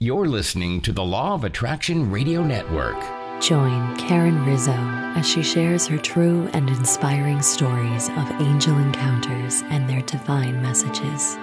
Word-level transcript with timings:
You're 0.00 0.28
listening 0.28 0.80
to 0.82 0.92
the 0.92 1.02
Law 1.02 1.34
of 1.34 1.42
Attraction 1.42 2.08
Radio 2.08 2.44
Network. 2.44 3.02
Join 3.42 3.96
Karen 3.96 4.46
Rizzo 4.46 4.70
as 4.70 5.28
she 5.28 5.42
shares 5.42 5.88
her 5.88 5.98
true 5.98 6.48
and 6.52 6.70
inspiring 6.70 7.42
stories 7.42 8.08
of 8.10 8.30
angel 8.40 8.78
encounters 8.78 9.62
and 9.62 9.90
their 9.90 10.02
divine 10.02 10.62
messages. 10.62 11.34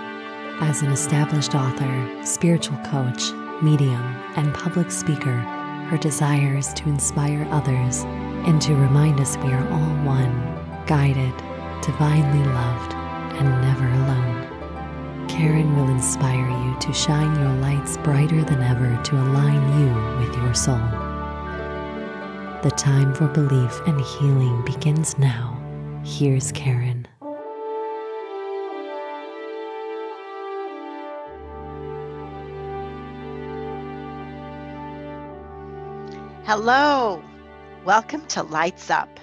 As 0.61 0.81
an 0.81 0.93
established 0.93 1.53
author, 1.53 2.25
spiritual 2.25 2.77
coach, 2.85 3.33
medium, 3.61 4.01
and 4.37 4.53
public 4.53 4.89
speaker, 4.89 5.35
her 5.89 5.97
desire 5.97 6.55
is 6.55 6.71
to 6.75 6.87
inspire 6.87 7.45
others 7.51 8.03
and 8.47 8.61
to 8.61 8.73
remind 8.73 9.19
us 9.19 9.35
we 9.39 9.51
are 9.51 9.67
all 9.67 10.05
one, 10.05 10.31
guided, 10.87 11.35
divinely 11.81 12.45
loved, 12.53 12.93
and 12.93 13.49
never 13.61 13.85
alone. 13.85 14.34
Karen 15.27 15.75
will 15.75 15.89
inspire 15.89 16.49
you 16.49 16.79
to 16.79 16.93
shine 16.93 17.35
your 17.39 17.53
lights 17.55 17.97
brighter 17.97 18.43
than 18.43 18.61
ever 18.61 19.01
to 19.03 19.15
align 19.15 19.79
you 19.79 20.25
with 20.25 20.35
your 20.37 20.53
soul. 20.53 20.77
The 22.63 22.71
time 22.75 23.13
for 23.13 23.27
belief 23.27 23.81
and 23.85 24.01
healing 24.01 24.63
begins 24.65 25.17
now. 25.19 25.61
Here's 26.03 26.51
Karen. 26.51 27.07
Hello, 36.45 37.23
welcome 37.85 38.25
to 38.27 38.43
Lights 38.43 38.89
Up. 38.89 39.19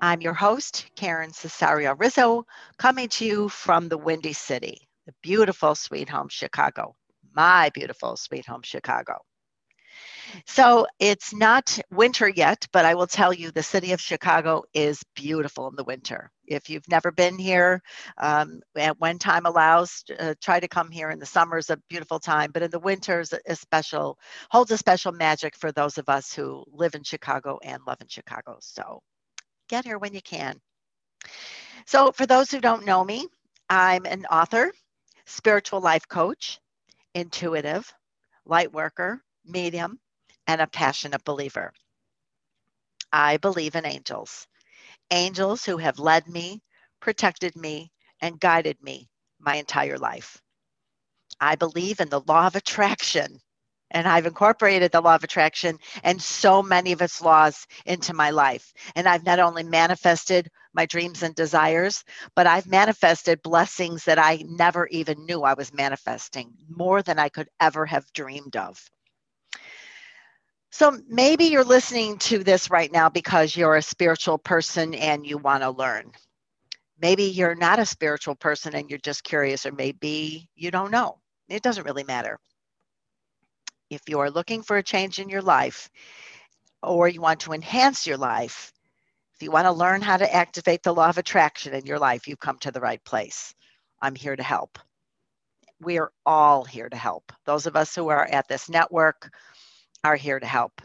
I'm 0.00 0.20
your 0.20 0.34
host, 0.34 0.86
Karen 0.94 1.30
Cesario 1.30 1.98
Rizzo, 1.98 2.46
coming 2.76 3.08
to 3.08 3.24
you 3.24 3.48
from 3.48 3.88
the 3.88 3.98
Windy 3.98 4.32
City, 4.32 4.87
the 5.08 5.14
beautiful 5.22 5.74
Sweet 5.74 6.10
Home 6.10 6.28
Chicago, 6.28 6.94
my 7.34 7.70
beautiful 7.72 8.14
Sweet 8.14 8.44
Home 8.44 8.60
Chicago. 8.62 9.14
So 10.46 10.86
it's 10.98 11.34
not 11.34 11.78
winter 11.90 12.28
yet, 12.28 12.66
but 12.74 12.84
I 12.84 12.94
will 12.94 13.06
tell 13.06 13.32
you 13.32 13.50
the 13.50 13.62
city 13.62 13.92
of 13.92 14.02
Chicago 14.02 14.64
is 14.74 15.02
beautiful 15.14 15.66
in 15.68 15.76
the 15.76 15.84
winter. 15.84 16.30
If 16.46 16.68
you've 16.68 16.86
never 16.90 17.10
been 17.10 17.38
here, 17.38 17.80
um, 18.18 18.60
when 18.98 19.18
time 19.18 19.46
allows, 19.46 20.04
uh, 20.18 20.34
try 20.42 20.60
to 20.60 20.68
come 20.68 20.90
here. 20.90 21.08
In 21.08 21.18
the 21.18 21.24
summer 21.24 21.56
is 21.56 21.70
a 21.70 21.80
beautiful 21.88 22.20
time, 22.20 22.50
but 22.52 22.62
in 22.62 22.70
the 22.70 22.78
winters, 22.78 23.32
a 23.32 23.56
special 23.56 24.18
holds 24.50 24.72
a 24.72 24.76
special 24.76 25.12
magic 25.12 25.56
for 25.56 25.72
those 25.72 25.96
of 25.96 26.10
us 26.10 26.34
who 26.34 26.66
live 26.70 26.94
in 26.94 27.02
Chicago 27.02 27.58
and 27.64 27.80
love 27.86 28.02
in 28.02 28.08
Chicago. 28.08 28.58
So 28.60 29.00
get 29.70 29.86
here 29.86 29.98
when 29.98 30.12
you 30.12 30.20
can. 30.20 30.60
So 31.86 32.12
for 32.12 32.26
those 32.26 32.50
who 32.50 32.60
don't 32.60 32.84
know 32.84 33.02
me, 33.02 33.26
I'm 33.70 34.04
an 34.04 34.26
author, 34.26 34.70
spiritual 35.28 35.80
life 35.80 36.08
coach, 36.08 36.58
intuitive, 37.14 37.92
light 38.46 38.72
worker, 38.72 39.22
medium, 39.44 40.00
and 40.46 40.60
a 40.60 40.66
passionate 40.66 41.22
believer. 41.24 41.72
I 43.12 43.36
believe 43.36 43.74
in 43.74 43.86
angels, 43.86 44.46
angels 45.10 45.64
who 45.64 45.76
have 45.76 45.98
led 45.98 46.26
me, 46.28 46.62
protected 47.00 47.56
me, 47.56 47.92
and 48.20 48.40
guided 48.40 48.82
me 48.82 49.08
my 49.38 49.56
entire 49.56 49.98
life. 49.98 50.40
I 51.40 51.56
believe 51.56 52.00
in 52.00 52.08
the 52.08 52.20
law 52.20 52.46
of 52.46 52.56
attraction, 52.56 53.38
and 53.90 54.06
I've 54.06 54.26
incorporated 54.26 54.92
the 54.92 55.00
law 55.00 55.14
of 55.14 55.24
attraction 55.24 55.78
and 56.02 56.20
so 56.20 56.62
many 56.62 56.92
of 56.92 57.02
its 57.02 57.20
laws 57.20 57.66
into 57.86 58.14
my 58.14 58.30
life. 58.30 58.72
And 58.94 59.08
I've 59.08 59.24
not 59.24 59.38
only 59.40 59.62
manifested 59.62 60.50
my 60.74 60.86
dreams 60.86 61.22
and 61.22 61.34
desires, 61.34 62.04
but 62.34 62.46
I've 62.46 62.66
manifested 62.66 63.42
blessings 63.42 64.04
that 64.04 64.18
I 64.18 64.44
never 64.46 64.86
even 64.88 65.26
knew 65.26 65.42
I 65.42 65.54
was 65.54 65.72
manifesting, 65.72 66.52
more 66.68 67.02
than 67.02 67.18
I 67.18 67.28
could 67.28 67.48
ever 67.60 67.86
have 67.86 68.12
dreamed 68.12 68.56
of. 68.56 68.78
So 70.70 70.98
maybe 71.08 71.46
you're 71.46 71.64
listening 71.64 72.18
to 72.18 72.44
this 72.44 72.70
right 72.70 72.92
now 72.92 73.08
because 73.08 73.56
you're 73.56 73.76
a 73.76 73.82
spiritual 73.82 74.38
person 74.38 74.94
and 74.94 75.26
you 75.26 75.38
want 75.38 75.62
to 75.62 75.70
learn. 75.70 76.12
Maybe 77.00 77.24
you're 77.24 77.54
not 77.54 77.78
a 77.78 77.86
spiritual 77.86 78.34
person 78.34 78.74
and 78.74 78.90
you're 78.90 78.98
just 78.98 79.24
curious, 79.24 79.64
or 79.64 79.72
maybe 79.72 80.48
you 80.54 80.70
don't 80.70 80.90
know. 80.90 81.18
It 81.48 81.62
doesn't 81.62 81.84
really 81.84 82.04
matter. 82.04 82.38
If 83.90 84.02
you 84.08 84.20
are 84.20 84.30
looking 84.30 84.62
for 84.62 84.76
a 84.76 84.82
change 84.82 85.18
in 85.18 85.28
your 85.28 85.42
life 85.42 85.90
or 86.82 87.08
you 87.08 87.20
want 87.20 87.40
to 87.40 87.52
enhance 87.52 88.06
your 88.06 88.18
life, 88.18 88.72
if 89.36 89.42
you 89.42 89.50
want 89.50 89.66
to 89.66 89.72
learn 89.72 90.02
how 90.02 90.16
to 90.16 90.34
activate 90.34 90.82
the 90.82 90.94
law 90.94 91.08
of 91.08 91.18
attraction 91.18 91.74
in 91.74 91.86
your 91.86 91.98
life, 91.98 92.28
you've 92.28 92.40
come 92.40 92.58
to 92.60 92.70
the 92.72 92.80
right 92.80 93.02
place. 93.04 93.54
I'm 94.02 94.14
here 94.14 94.36
to 94.36 94.42
help. 94.42 94.78
We 95.80 95.98
are 95.98 96.12
all 96.26 96.64
here 96.64 96.88
to 96.88 96.96
help. 96.96 97.32
Those 97.46 97.66
of 97.66 97.76
us 97.76 97.94
who 97.94 98.08
are 98.08 98.26
at 98.26 98.48
this 98.48 98.68
network, 98.68 99.30
are 100.04 100.16
here 100.16 100.40
to 100.40 100.46
help. 100.46 100.80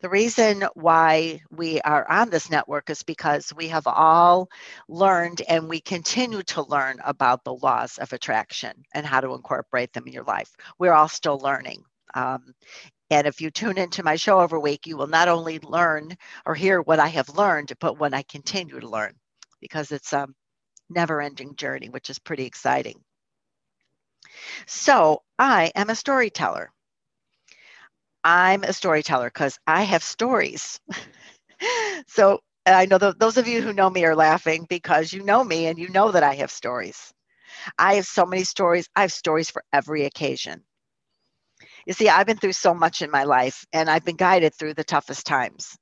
The 0.00 0.10
reason 0.10 0.64
why 0.74 1.40
we 1.50 1.80
are 1.80 2.08
on 2.10 2.30
this 2.30 2.50
network 2.50 2.90
is 2.90 3.02
because 3.02 3.52
we 3.56 3.68
have 3.68 3.86
all 3.86 4.48
learned 4.88 5.42
and 5.48 5.68
we 5.68 5.80
continue 5.80 6.42
to 6.44 6.62
learn 6.62 6.98
about 7.04 7.44
the 7.44 7.54
laws 7.54 7.98
of 7.98 8.12
attraction 8.12 8.84
and 8.92 9.06
how 9.06 9.20
to 9.20 9.34
incorporate 9.34 9.92
them 9.92 10.06
in 10.06 10.12
your 10.12 10.24
life. 10.24 10.50
We're 10.78 10.92
all 10.92 11.08
still 11.08 11.38
learning. 11.38 11.84
Um, 12.14 12.54
and 13.10 13.26
if 13.26 13.40
you 13.40 13.50
tune 13.50 13.78
into 13.78 14.02
my 14.02 14.16
show 14.16 14.40
every 14.40 14.58
week, 14.60 14.86
you 14.86 14.96
will 14.96 15.06
not 15.06 15.28
only 15.28 15.58
learn 15.60 16.16
or 16.46 16.54
hear 16.54 16.80
what 16.82 17.00
I 17.00 17.08
have 17.08 17.28
learned, 17.30 17.72
but 17.80 17.98
what 17.98 18.14
I 18.14 18.22
continue 18.22 18.80
to 18.80 18.88
learn 18.88 19.14
because 19.60 19.92
it's 19.92 20.12
a 20.12 20.28
never 20.90 21.20
ending 21.22 21.56
journey, 21.56 21.88
which 21.88 22.10
is 22.10 22.18
pretty 22.18 22.46
exciting. 22.46 23.02
So, 24.66 25.22
I 25.38 25.70
am 25.76 25.88
a 25.88 25.94
storyteller. 25.94 26.72
I'm 28.24 28.64
a 28.64 28.72
storyteller 28.72 29.28
because 29.28 29.58
I 29.66 29.82
have 29.82 30.02
stories. 30.02 30.80
so 32.06 32.40
I 32.66 32.86
know 32.86 32.98
the, 32.98 33.14
those 33.18 33.36
of 33.38 33.48
you 33.48 33.62
who 33.62 33.72
know 33.72 33.90
me 33.90 34.04
are 34.04 34.16
laughing 34.16 34.66
because 34.68 35.12
you 35.12 35.22
know 35.24 35.42
me 35.44 35.66
and 35.66 35.78
you 35.78 35.88
know 35.88 36.12
that 36.12 36.22
I 36.22 36.34
have 36.36 36.50
stories. 36.50 37.12
I 37.78 37.94
have 37.94 38.06
so 38.06 38.26
many 38.26 38.44
stories. 38.44 38.88
I 38.96 39.02
have 39.02 39.12
stories 39.12 39.50
for 39.50 39.64
every 39.72 40.04
occasion. 40.04 40.64
You 41.86 41.92
see, 41.94 42.08
I've 42.08 42.26
been 42.26 42.38
through 42.38 42.52
so 42.52 42.74
much 42.74 43.02
in 43.02 43.10
my 43.10 43.24
life 43.24 43.64
and 43.72 43.90
I've 43.90 44.04
been 44.04 44.16
guided 44.16 44.54
through 44.54 44.74
the 44.74 44.84
toughest 44.84 45.26
times. 45.26 45.76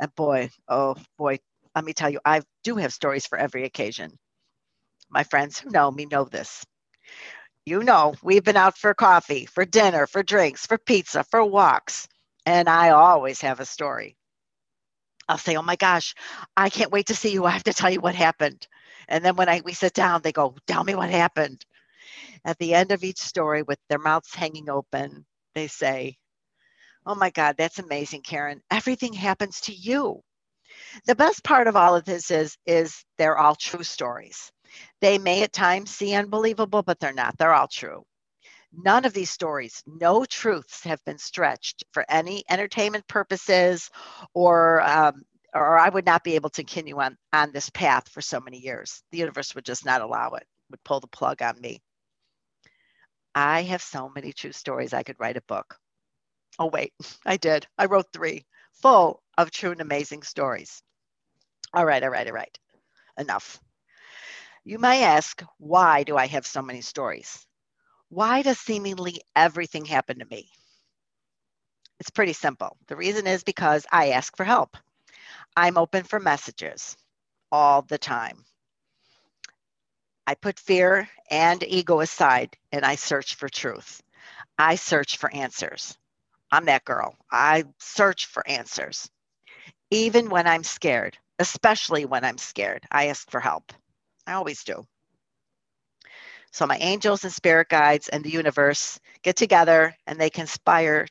And 0.00 0.14
boy, 0.14 0.50
oh 0.68 0.96
boy, 1.18 1.38
let 1.74 1.84
me 1.84 1.92
tell 1.94 2.10
you, 2.10 2.20
I 2.24 2.42
do 2.64 2.76
have 2.76 2.92
stories 2.92 3.26
for 3.26 3.38
every 3.38 3.64
occasion. 3.64 4.12
My 5.10 5.24
friends 5.24 5.58
who 5.58 5.70
know 5.70 5.90
me 5.90 6.06
know 6.06 6.24
this 6.24 6.64
you 7.66 7.82
know, 7.82 8.14
we've 8.22 8.44
been 8.44 8.56
out 8.56 8.78
for 8.78 8.94
coffee, 8.94 9.46
for 9.46 9.64
dinner, 9.64 10.06
for 10.06 10.22
drinks, 10.22 10.66
for 10.66 10.78
pizza, 10.78 11.24
for 11.24 11.44
walks, 11.44 12.08
and 12.46 12.68
I 12.68 12.90
always 12.90 13.40
have 13.40 13.58
a 13.60 13.66
story. 13.66 14.16
I'll 15.28 15.38
say, 15.38 15.56
"Oh 15.56 15.62
my 15.62 15.76
gosh, 15.76 16.14
I 16.56 16.70
can't 16.70 16.92
wait 16.92 17.06
to 17.08 17.16
see 17.16 17.32
you. 17.32 17.44
I 17.44 17.50
have 17.50 17.64
to 17.64 17.74
tell 17.74 17.90
you 17.90 18.00
what 18.00 18.14
happened." 18.14 18.68
And 19.08 19.24
then 19.24 19.36
when 19.36 19.48
I 19.48 19.60
we 19.64 19.72
sit 19.74 19.94
down, 19.94 20.22
they 20.22 20.32
go, 20.32 20.56
"Tell 20.68 20.84
me 20.84 20.94
what 20.94 21.10
happened." 21.10 21.64
At 22.44 22.58
the 22.58 22.74
end 22.74 22.92
of 22.92 23.04
each 23.04 23.18
story, 23.18 23.62
with 23.62 23.78
their 23.88 23.98
mouths 23.98 24.34
hanging 24.34 24.70
open, 24.70 25.26
they 25.56 25.68
say, 25.68 26.18
"Oh 27.06 27.16
my 27.16 27.30
God, 27.30 27.56
that's 27.58 27.80
amazing, 27.80 28.22
Karen. 28.22 28.62
Everything 28.70 29.12
happens 29.14 29.62
to 29.62 29.74
you." 29.74 30.22
The 31.06 31.16
best 31.16 31.44
part 31.44 31.68
of 31.68 31.76
all 31.76 31.96
of 31.96 32.04
this 32.04 32.30
is 32.30 32.56
is 32.66 33.04
they're 33.18 33.38
all 33.38 33.56
true 33.56 33.84
stories. 33.84 34.52
They 35.00 35.18
may 35.18 35.42
at 35.42 35.52
times 35.52 35.90
seem 35.90 36.18
unbelievable, 36.18 36.82
but 36.82 37.00
they're 37.00 37.12
not. 37.12 37.38
They're 37.38 37.54
all 37.54 37.68
true. 37.68 38.04
None 38.72 39.04
of 39.06 39.14
these 39.14 39.30
stories, 39.30 39.82
no 39.86 40.24
truths 40.26 40.84
have 40.84 41.04
been 41.04 41.18
stretched 41.18 41.84
for 41.92 42.04
any 42.08 42.44
entertainment 42.50 43.08
purposes 43.08 43.90
or 44.34 44.82
um, 44.82 45.24
or 45.54 45.78
I 45.78 45.88
would 45.88 46.06
not 46.06 46.24
be 46.24 46.36
able 46.36 46.50
to 46.50 46.62
continue 46.64 47.00
on 47.00 47.16
on 47.32 47.52
this 47.52 47.70
path 47.70 48.08
for 48.10 48.20
so 48.22 48.40
many 48.40 48.58
years. 48.58 49.02
The 49.12 49.18
universe 49.18 49.54
would 49.56 49.64
just 49.66 49.86
not 49.86 50.02
allow 50.02 50.32
it, 50.34 50.46
would 50.70 50.84
pull 50.84 51.00
the 51.00 51.08
plug 51.08 51.42
on 51.42 51.60
me. 51.60 51.80
I 53.36 53.62
have 53.62 53.82
so 53.82 54.08
many 54.08 54.32
true 54.32 54.50
stories 54.50 54.92
I 54.92 55.04
could 55.04 55.20
write 55.20 55.36
a 55.36 55.42
book. 55.42 55.78
Oh 56.58 56.66
wait, 56.66 56.94
I 57.26 57.36
did. 57.36 57.66
I 57.78 57.86
wrote 57.86 58.12
3 58.12 58.46
full 58.82 59.22
of 59.38 59.50
true 59.52 59.72
and 59.72 59.80
amazing 59.80 60.22
stories. 60.24 60.82
All 61.74 61.86
right, 61.86 62.02
all 62.02 62.10
right, 62.10 62.26
all 62.26 62.32
right. 62.34 62.58
Enough. 63.18 63.60
You 64.64 64.78
may 64.78 65.02
ask, 65.02 65.42
why 65.56 66.02
do 66.02 66.18
I 66.18 66.26
have 66.26 66.46
so 66.46 66.60
many 66.60 66.82
stories? 66.82 67.46
Why 68.10 68.42
does 68.42 68.58
seemingly 68.60 69.22
everything 69.36 69.84
happen 69.86 70.20
to 70.20 70.26
me? 70.26 70.50
It's 72.00 72.08
pretty 72.08 72.32
simple. 72.32 72.78
The 72.86 72.96
reason 72.96 73.26
is 73.26 73.44
because 73.44 73.86
I 73.92 74.12
ask 74.12 74.34
for 74.34 74.44
help. 74.44 74.78
I'm 75.56 75.78
open 75.78 76.04
for 76.04 76.20
messages 76.20 76.96
all 77.52 77.82
the 77.82 77.98
time. 77.98 78.44
I 80.26 80.34
put 80.34 80.58
fear 80.58 81.08
and 81.30 81.62
ego 81.62 82.00
aside 82.00 82.56
and 82.72 82.84
I 82.84 82.96
search 82.96 83.36
for 83.36 83.48
truth. 83.48 84.02
I 84.58 84.74
search 84.74 85.18
for 85.18 85.32
answers. 85.32 85.96
I'm 86.50 86.64
that 86.66 86.84
girl. 86.84 87.16
I 87.30 87.64
search 87.78 88.26
for 88.26 88.46
answers. 88.46 89.08
Even 89.90 90.28
when 90.30 90.46
I'm 90.46 90.64
scared, 90.64 91.16
especially 91.38 92.04
when 92.06 92.24
I'm 92.24 92.38
scared, 92.38 92.84
I 92.90 93.06
ask 93.06 93.30
for 93.30 93.40
help. 93.40 93.72
I 94.26 94.32
always 94.32 94.64
do. 94.64 94.84
So 96.50 96.66
my 96.66 96.78
angels 96.78 97.22
and 97.24 97.32
spirit 97.32 97.68
guides 97.68 98.08
and 98.08 98.24
the 98.24 98.30
universe 98.30 98.98
get 99.22 99.36
together 99.36 99.94
and 100.06 100.18
they 100.18 100.30
conspire 100.30 101.06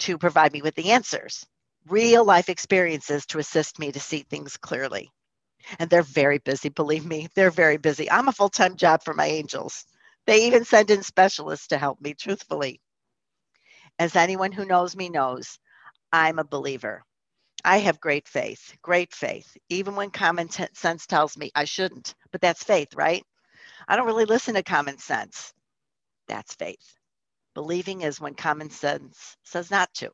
to 0.00 0.18
provide 0.18 0.52
me 0.52 0.62
with 0.62 0.74
the 0.74 0.90
answers, 0.90 1.46
real 1.86 2.24
life 2.24 2.48
experiences 2.48 3.24
to 3.26 3.38
assist 3.38 3.78
me 3.78 3.92
to 3.92 4.00
see 4.00 4.20
things 4.22 4.56
clearly. 4.56 5.10
And 5.78 5.90
they're 5.90 6.02
very 6.02 6.38
busy, 6.38 6.70
believe 6.70 7.06
me, 7.06 7.28
they're 7.34 7.50
very 7.50 7.78
busy. 7.78 8.10
I'm 8.10 8.28
a 8.28 8.32
full 8.32 8.50
time 8.50 8.76
job 8.76 9.02
for 9.04 9.14
my 9.14 9.26
angels. 9.26 9.84
They 10.26 10.46
even 10.46 10.64
send 10.64 10.90
in 10.90 11.02
specialists 11.02 11.68
to 11.68 11.78
help 11.78 12.00
me, 12.00 12.14
truthfully. 12.14 12.80
As 13.98 14.16
anyone 14.16 14.52
who 14.52 14.66
knows 14.66 14.96
me 14.96 15.08
knows, 15.10 15.58
I'm 16.12 16.38
a 16.38 16.44
believer. 16.44 17.04
I 17.64 17.78
have 17.78 18.00
great 18.00 18.28
faith, 18.28 18.74
great 18.82 19.14
faith, 19.14 19.56
even 19.70 19.96
when 19.96 20.10
common 20.10 20.48
t- 20.48 20.66
sense 20.74 21.06
tells 21.06 21.36
me 21.38 21.52
I 21.54 21.64
shouldn't. 21.66 22.14
But 22.32 22.42
that's 22.42 22.64
faith, 22.64 22.94
right? 22.96 23.24
I 23.88 23.96
don't 23.96 24.06
really 24.06 24.26
listen 24.26 24.54
to 24.54 24.62
common 24.64 24.98
sense. 24.98 25.52
That's 26.28 26.54
faith. 26.56 26.96
Believing 27.54 28.02
is 28.02 28.20
when 28.20 28.34
common 28.34 28.70
sense 28.70 29.36
says 29.44 29.70
not 29.70 29.92
to. 29.96 30.10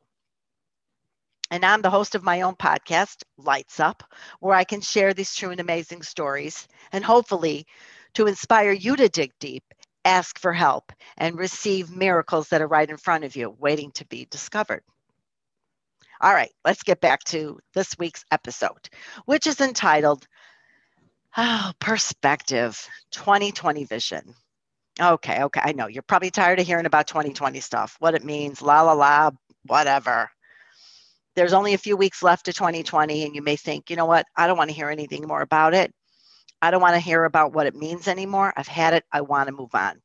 And 1.51 1.65
I'm 1.65 1.81
the 1.81 1.89
host 1.89 2.15
of 2.15 2.23
my 2.23 2.41
own 2.41 2.55
podcast, 2.55 3.23
Lights 3.37 3.81
Up, 3.81 4.03
where 4.39 4.55
I 4.55 4.63
can 4.63 4.79
share 4.79 5.13
these 5.13 5.35
true 5.35 5.51
and 5.51 5.59
amazing 5.59 6.01
stories 6.01 6.65
and 6.93 7.03
hopefully 7.03 7.67
to 8.13 8.27
inspire 8.27 8.71
you 8.71 8.95
to 8.95 9.09
dig 9.09 9.33
deep, 9.37 9.65
ask 10.05 10.39
for 10.39 10.53
help, 10.53 10.93
and 11.17 11.37
receive 11.37 11.91
miracles 11.93 12.47
that 12.49 12.61
are 12.61 12.67
right 12.67 12.89
in 12.89 12.95
front 12.95 13.25
of 13.25 13.35
you, 13.35 13.53
waiting 13.59 13.91
to 13.91 14.05
be 14.07 14.25
discovered. 14.31 14.81
All 16.21 16.33
right, 16.33 16.51
let's 16.63 16.83
get 16.83 17.01
back 17.01 17.21
to 17.25 17.59
this 17.73 17.97
week's 17.99 18.23
episode, 18.31 18.89
which 19.25 19.45
is 19.45 19.59
entitled 19.59 20.25
Oh, 21.35 21.73
Perspective 21.79 22.87
2020 23.11 23.83
Vision. 23.85 24.35
Okay, 25.01 25.43
okay, 25.43 25.61
I 25.61 25.73
know 25.73 25.87
you're 25.87 26.03
probably 26.03 26.31
tired 26.31 26.59
of 26.61 26.65
hearing 26.65 26.85
about 26.85 27.07
2020 27.07 27.59
stuff, 27.59 27.97
what 27.99 28.15
it 28.15 28.23
means, 28.23 28.61
la 28.61 28.83
la 28.83 28.93
la, 28.93 29.31
whatever. 29.65 30.29
There's 31.35 31.53
only 31.53 31.73
a 31.73 31.79
few 31.79 31.95
weeks 31.95 32.23
left 32.23 32.45
to 32.45 32.53
2020, 32.53 33.23
and 33.23 33.35
you 33.35 33.41
may 33.41 33.55
think, 33.55 33.89
you 33.89 33.95
know 33.95 34.05
what, 34.05 34.25
I 34.35 34.47
don't 34.47 34.57
want 34.57 34.69
to 34.69 34.75
hear 34.75 34.89
anything 34.89 35.25
more 35.27 35.41
about 35.41 35.73
it. 35.73 35.93
I 36.61 36.71
don't 36.71 36.81
want 36.81 36.95
to 36.95 36.99
hear 36.99 37.23
about 37.23 37.53
what 37.53 37.67
it 37.67 37.75
means 37.75 38.07
anymore. 38.07 38.53
I've 38.55 38.67
had 38.67 38.93
it. 38.93 39.03
I 39.11 39.21
want 39.21 39.47
to 39.47 39.53
move 39.53 39.73
on. 39.73 40.01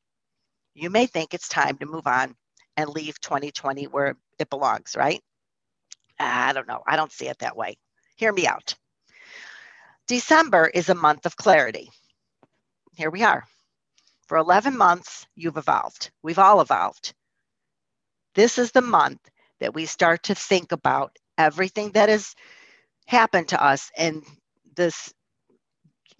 You 0.73 0.89
may 0.89 1.05
think 1.05 1.33
it's 1.33 1.49
time 1.49 1.77
to 1.77 1.85
move 1.85 2.07
on 2.07 2.35
and 2.77 2.89
leave 2.89 3.19
2020 3.19 3.85
where 3.87 4.15
it 4.39 4.49
belongs, 4.49 4.95
right? 4.95 5.21
I 6.19 6.53
don't 6.53 6.67
know. 6.67 6.81
I 6.87 6.95
don't 6.95 7.11
see 7.11 7.27
it 7.27 7.39
that 7.39 7.57
way. 7.57 7.77
Hear 8.15 8.31
me 8.31 8.47
out. 8.47 8.75
December 10.07 10.67
is 10.67 10.89
a 10.89 10.95
month 10.95 11.25
of 11.25 11.35
clarity. 11.35 11.91
Here 12.95 13.11
we 13.11 13.23
are. 13.23 13.45
For 14.27 14.37
11 14.37 14.77
months, 14.77 15.27
you've 15.35 15.57
evolved. 15.57 16.11
We've 16.23 16.39
all 16.39 16.61
evolved. 16.61 17.13
This 18.33 18.57
is 18.57 18.71
the 18.71 18.81
month 18.81 19.19
that 19.59 19.73
we 19.73 19.85
start 19.85 20.23
to 20.23 20.35
think 20.35 20.71
about 20.71 21.17
everything 21.37 21.91
that 21.91 22.09
has 22.09 22.35
happened 23.05 23.49
to 23.49 23.63
us 23.63 23.91
in 23.97 24.23
this 24.75 25.13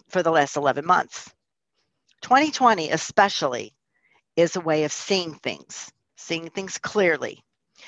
for 0.08 0.22
the 0.22 0.30
last 0.30 0.56
11 0.56 0.86
months. 0.86 1.30
2020, 2.22 2.90
especially, 2.90 3.74
is 4.36 4.56
a 4.56 4.60
way 4.60 4.84
of 4.84 4.92
seeing 4.92 5.34
things, 5.34 5.92
seeing 6.16 6.48
things 6.50 6.78
clearly, 6.78 7.42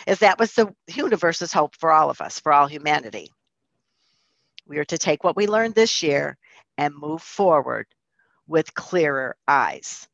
as 0.07 0.21
that 0.21 0.39
was 0.39 0.53
the 0.53 0.73
universe's 0.89 1.53
hope 1.53 1.75
for 1.77 1.91
all 1.91 2.11
of 2.11 2.21
us, 2.21 2.39
for 2.41 2.53
all 2.53 2.67
humanity. 2.67 3.29
We 4.67 4.79
are 4.79 4.85
to 4.85 4.99
take 4.99 5.25
what 5.25 5.37
we 5.37 5.47
learned 5.47 5.75
this 5.75 6.03
year 6.03 6.37
and 6.79 6.95
move 6.95 7.23
forward 7.23 7.87
with 8.47 8.75
clearer 8.75 9.37
eyes, 9.49 10.09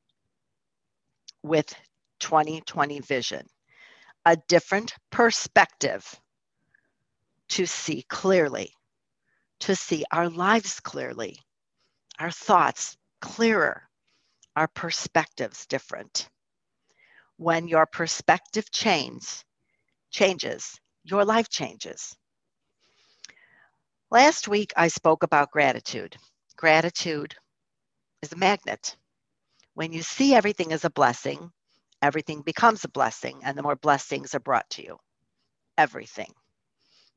with 1.43 1.75
2020 2.21 3.01
vision, 3.01 3.47
a 4.27 4.37
different 4.49 4.93
perspective 5.11 6.05
to 7.49 7.65
see 7.65 8.03
clearly, 8.09 8.73
to 9.61 9.77
see 9.77 10.05
our 10.11 10.29
lives 10.29 10.81
clearly, 10.81 11.39
our 12.19 12.33
thoughts 12.33 12.97
clearer, 13.21 13.83
our 14.57 14.67
perspectives 14.67 15.65
different. 15.67 16.29
When 17.37 17.69
your 17.69 17.87
perspective 17.87 18.69
changes, 18.73 19.45
changes, 20.11 20.77
your 21.05 21.25
life 21.25 21.49
changes. 21.49 22.17
Last 24.11 24.49
week, 24.49 24.73
I 24.77 24.89
spoke 24.89 25.23
about 25.23 25.53
gratitude. 25.53 26.17
Gratitude 26.57 27.37
is 28.23 28.33
a 28.33 28.37
magnet. 28.37 28.97
When 29.75 29.93
you 29.93 30.03
see 30.03 30.35
everything 30.35 30.73
as 30.73 30.85
a 30.85 30.91
blessing, 30.91 31.53
everything 32.03 32.43
becomes 32.43 32.85
a 32.85 32.89
blessing, 32.89 33.41
and 33.43 33.57
the 33.57 33.63
more 33.63 33.77
blessings 33.77 34.35
are 34.35 34.41
brought 34.41 34.69
to 34.71 34.83
you. 34.83 34.99
Everything. 35.79 36.33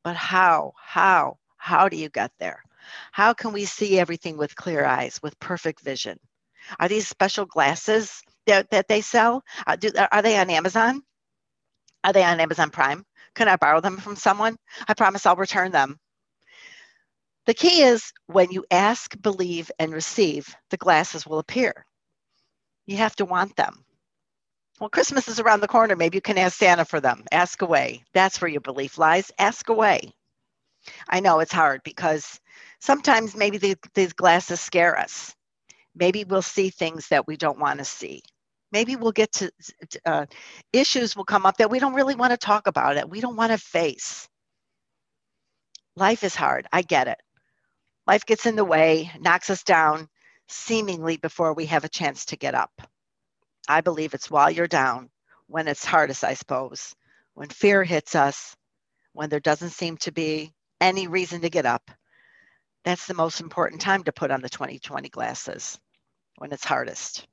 But 0.03 0.15
how, 0.15 0.73
how, 0.81 1.37
how 1.57 1.89
do 1.89 1.97
you 1.97 2.09
get 2.09 2.31
there? 2.39 2.63
How 3.11 3.33
can 3.33 3.51
we 3.53 3.65
see 3.65 3.99
everything 3.99 4.37
with 4.37 4.55
clear 4.55 4.85
eyes, 4.85 5.19
with 5.21 5.39
perfect 5.39 5.81
vision? 5.81 6.17
Are 6.79 6.87
these 6.87 7.07
special 7.07 7.45
glasses 7.45 8.21
that, 8.47 8.69
that 8.71 8.87
they 8.87 9.01
sell? 9.01 9.43
Uh, 9.65 9.75
do, 9.75 9.91
are 10.11 10.21
they 10.21 10.37
on 10.37 10.49
Amazon? 10.49 11.01
Are 12.03 12.13
they 12.13 12.23
on 12.23 12.39
Amazon 12.39 12.69
Prime? 12.69 13.05
Can 13.35 13.47
I 13.47 13.55
borrow 13.57 13.81
them 13.81 13.97
from 13.97 14.15
someone? 14.15 14.57
I 14.87 14.93
promise 14.93 15.25
I'll 15.25 15.35
return 15.35 15.71
them. 15.71 15.99
The 17.45 17.53
key 17.53 17.81
is 17.81 18.11
when 18.27 18.51
you 18.51 18.65
ask, 18.69 19.19
believe, 19.21 19.71
and 19.79 19.91
receive, 19.91 20.55
the 20.69 20.77
glasses 20.77 21.25
will 21.25 21.39
appear. 21.39 21.85
You 22.85 22.97
have 22.97 23.15
to 23.17 23.25
want 23.25 23.55
them. 23.55 23.83
Well, 24.79 24.89
Christmas 24.89 25.27
is 25.27 25.39
around 25.39 25.61
the 25.61 25.67
corner. 25.67 25.95
Maybe 25.95 26.17
you 26.17 26.21
can 26.21 26.37
ask 26.37 26.57
Santa 26.57 26.85
for 26.85 27.01
them. 27.01 27.25
Ask 27.31 27.61
away. 27.61 28.03
That's 28.13 28.41
where 28.41 28.49
your 28.49 28.61
belief 28.61 28.97
lies. 28.97 29.31
Ask 29.39 29.69
away. 29.69 30.13
I 31.09 31.19
know 31.19 31.39
it's 31.39 31.53
hard 31.53 31.81
because 31.83 32.39
sometimes 32.79 33.35
maybe 33.35 33.57
the, 33.57 33.77
these 33.93 34.13
glasses 34.13 34.61
scare 34.61 34.97
us. 34.97 35.35
Maybe 35.95 36.23
we'll 36.23 36.41
see 36.41 36.69
things 36.69 37.07
that 37.09 37.27
we 37.27 37.37
don't 37.37 37.59
want 37.59 37.79
to 37.79 37.85
see. 37.85 38.21
Maybe 38.71 38.95
we'll 38.95 39.11
get 39.11 39.31
to 39.33 39.51
uh, 40.05 40.27
issues 40.73 41.15
will 41.15 41.25
come 41.25 41.45
up 41.45 41.57
that 41.57 41.71
we 41.71 41.79
don't 41.79 41.95
really 41.95 42.15
want 42.15 42.31
to 42.31 42.37
talk 42.37 42.67
about 42.67 42.97
it. 42.97 43.09
We 43.09 43.21
don't 43.21 43.35
want 43.35 43.51
to 43.51 43.57
face. 43.57 44.29
Life 45.95 46.23
is 46.23 46.35
hard. 46.35 46.67
I 46.71 46.83
get 46.83 47.07
it. 47.07 47.17
Life 48.07 48.25
gets 48.25 48.45
in 48.45 48.55
the 48.55 48.65
way, 48.65 49.11
knocks 49.19 49.49
us 49.49 49.63
down 49.63 50.07
seemingly 50.47 51.17
before 51.17 51.53
we 51.53 51.67
have 51.67 51.83
a 51.83 51.89
chance 51.89 52.25
to 52.27 52.37
get 52.37 52.55
up. 52.55 52.88
I 53.69 53.81
believe 53.81 54.15
it's 54.15 54.31
while 54.31 54.51
you're 54.51 54.67
down, 54.67 55.11
when 55.47 55.67
it's 55.67 55.85
hardest, 55.85 56.23
I 56.23 56.33
suppose, 56.33 56.95
when 57.35 57.49
fear 57.49 57.83
hits 57.83 58.15
us, 58.15 58.55
when 59.13 59.29
there 59.29 59.39
doesn't 59.39 59.69
seem 59.69 59.97
to 59.97 60.11
be 60.11 60.53
any 60.81 61.07
reason 61.07 61.41
to 61.41 61.51
get 61.51 61.67
up, 61.67 61.91
that's 62.83 63.05
the 63.05 63.13
most 63.13 63.41
important 63.41 63.81
time 63.81 64.03
to 64.05 64.11
put 64.11 64.31
on 64.31 64.41
the 64.41 64.49
2020 64.49 65.09
glasses 65.09 65.79
when 66.37 66.51
it's 66.51 66.65
hardest. 66.65 67.27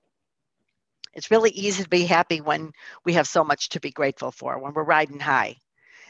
It's 1.15 1.31
really 1.31 1.51
easy 1.51 1.85
to 1.85 1.89
be 1.89 2.05
happy 2.05 2.43
when 2.43 2.73
we 3.07 3.15
have 3.15 3.27
so 3.27 3.43
much 3.43 3.71
to 3.71 3.81
be 3.81 3.91
grateful 3.91 4.31
for, 4.31 4.59
when 4.59 4.75
we're 4.75 4.85
riding 4.85 5.21
high. 5.21 5.57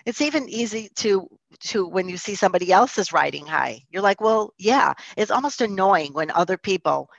It's 0.05 0.21
even 0.21 0.49
easy 0.49 0.91
to 0.97 1.29
to 1.61 1.87
when 1.87 2.09
you 2.09 2.17
see 2.17 2.35
somebody 2.35 2.73
else 2.73 2.99
is 2.99 3.13
riding 3.13 3.47
high. 3.47 3.83
You're 3.91 4.03
like, 4.03 4.21
well, 4.21 4.53
yeah. 4.59 4.95
It's 5.17 5.31
almost 5.31 5.61
annoying 5.61 6.13
when 6.13 6.31
other 6.31 6.57
people 6.59 7.11